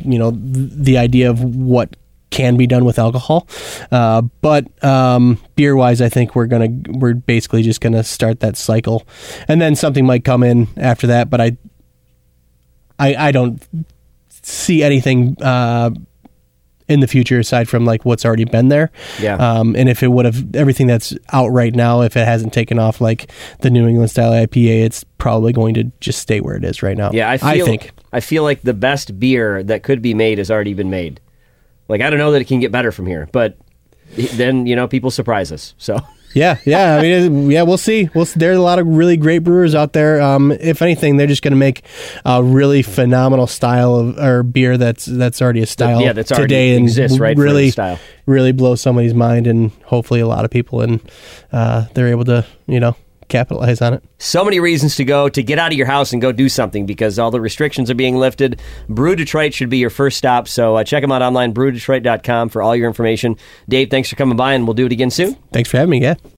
you 0.05 0.19
know 0.19 0.33
th- 0.33 0.71
the 0.73 0.99
idea 0.99 1.31
of 1.31 1.45
what 1.45 1.97
can 2.31 2.57
be 2.57 2.67
done 2.67 2.85
with 2.85 2.99
alcohol. 2.99 3.49
Uh, 3.91 4.23
but 4.41 4.85
um, 4.85 5.39
beer 5.57 5.77
wise, 5.77 6.01
I 6.01 6.09
think 6.09 6.35
we're 6.35 6.47
gonna 6.47 6.69
we're 6.89 7.15
basically 7.15 7.63
just 7.63 7.81
gonna 7.81 8.05
start 8.05 8.41
that 8.41 8.57
cycle, 8.57 9.07
and 9.47 9.61
then 9.61 9.75
something 9.75 10.05
might 10.07 10.25
come 10.25 10.43
in 10.43 10.69
after 10.77 11.07
that. 11.09 11.31
But 11.31 11.41
I 11.41 11.57
I, 12.99 13.15
I 13.29 13.33
don't 13.33 13.63
see 14.43 14.83
anything 14.83 15.41
uh, 15.43 15.91
in 16.89 17.01
the 17.01 17.07
future 17.07 17.39
aside 17.39 17.69
from 17.69 17.85
like 17.85 18.05
what's 18.05 18.25
already 18.25 18.45
been 18.45 18.69
there. 18.69 18.91
Yeah. 19.21 19.37
Um, 19.37 19.77
and 19.77 19.89
if 19.89 20.03
it 20.03 20.09
would 20.09 20.25
have 20.25 20.57
everything 20.57 20.87
that's 20.87 21.15
out 21.33 21.49
right 21.49 21.75
now, 21.75 22.01
if 22.03 22.17
it 22.17 22.27
hasn't 22.27 22.53
taken 22.53 22.79
off 22.79 23.01
like 23.01 23.31
the 23.61 23.71
New 23.71 23.87
England 23.87 24.11
style 24.11 24.33
IPA, 24.33 24.85
it's 24.85 25.05
probably 25.19 25.53
going 25.53 25.75
to 25.75 25.85
just 26.01 26.21
stay 26.21 26.41
where 26.41 26.57
it 26.57 26.65
is 26.65 26.83
right 26.83 26.97
now. 26.97 27.11
Yeah, 27.13 27.31
I 27.31 27.37
feel, 27.37 27.67
think. 27.67 27.93
I 28.13 28.21
feel 28.21 28.43
like 28.43 28.63
the 28.63 28.75
best 28.75 29.19
beer 29.21 29.63
that 29.65 29.83
could 29.83 30.03
be 30.03 30.15
made 30.15 30.39
has 30.39 30.51
already 30.51 30.75
been 30.75 30.91
made. 30.91 31.21
Like 31.89 32.01
I 32.01 32.11
don't 32.11 32.19
know 32.19 32.33
that 32.33 32.41
it 32.43 32.47
can 32.49 32.61
get 32.61 32.71
better 32.73 32.93
from 32.93 33.07
here, 33.07 33.29
but 33.33 33.57
then 34.35 34.67
you 34.67 34.77
know 34.77 34.87
people 34.89 35.11
surprise 35.11 35.51
us. 35.53 35.75
So 35.79 35.99
Yeah, 36.35 36.59
yeah. 36.67 36.97
I 36.97 37.03
mean, 37.03 37.51
yeah, 37.51 37.63
we'll 37.63 37.79
see. 37.79 38.11
We'll 38.15 38.27
see. 38.27 38.39
There's 38.39 38.59
a 38.59 38.63
lot 38.63 38.79
of 38.79 38.87
really 38.87 39.17
great 39.17 39.39
brewers 39.39 39.75
out 39.75 39.95
there. 39.95 40.21
Um, 40.21 40.53
if 40.53 40.83
anything, 40.83 41.17
they're 41.17 41.27
just 41.27 41.41
going 41.43 41.53
to 41.53 41.59
make 41.59 41.83
a 42.25 42.43
really 42.45 42.83
phenomenal 42.83 43.47
style 43.47 43.97
of 43.97 44.19
or 44.19 44.43
beer 44.43 44.77
that's 44.77 45.07
that's 45.07 45.41
already 45.41 45.63
a 45.63 45.67
style. 45.67 46.03
yeah, 46.03 46.13
that's 46.13 46.31
already 46.31 46.45
today 46.45 46.77
and 46.77 46.85
exists, 46.85 47.19
right, 47.19 47.35
Really, 47.37 47.71
style. 47.71 47.99
really 48.27 48.53
blow 48.53 48.75
somebody's 48.75 49.15
mind, 49.15 49.47
and 49.47 49.71
hopefully 49.87 50.21
a 50.21 50.27
lot 50.27 50.45
of 50.45 50.51
people, 50.51 50.83
and 50.83 51.01
uh, 51.51 51.87
they're 51.95 52.09
able 52.09 52.27
to 52.27 52.45
you 52.67 52.79
know 52.79 52.95
capitalize 53.29 53.81
on 53.81 53.95
it. 53.95 54.05
so 54.19 54.45
many 54.45 54.61
reasons 54.61 54.97
to 54.97 55.05
go 55.05 55.29
to 55.29 55.43
get 55.43 55.59
out 55.59 55.73
of 55.73 55.79
your 55.79 55.87
house 55.87 56.13
and 56.13 56.21
go 56.21 56.33
do 56.33 56.49
something 56.49 56.87
because 56.87 57.19
all 57.19 57.31
the 57.31 57.41
restrictions 57.41 57.91
are 57.91 57.95
being 57.95 58.17
lifted. 58.17 58.61
Brew 58.89 59.17
Detroit 59.17 59.55
should 59.55 59.71
be 59.71 59.79
your 59.79 59.91
first 59.91 60.19
stop. 60.19 60.49
So 60.49 60.77
uh, 60.77 60.85
check 60.85 61.03
them 61.03 61.13
out 61.13 61.23
online, 61.23 61.55
brewdetroit.com 61.55 62.49
for 62.49 62.63
all 62.63 62.75
your 62.75 62.89
information. 62.89 63.37
Dave, 63.69 63.91
thanks 63.91 64.09
for 64.11 64.17
coming 64.17 64.37
by, 64.37 64.55
and 64.55 64.67
we'll 64.67 64.75
do 64.75 64.87
it 64.87 64.93
again 64.93 65.11
soon. 65.11 65.35
Thanks 65.53 65.71
for 65.71 65.77
having 65.77 65.91
me. 65.91 66.03
Yeah. 66.03 66.15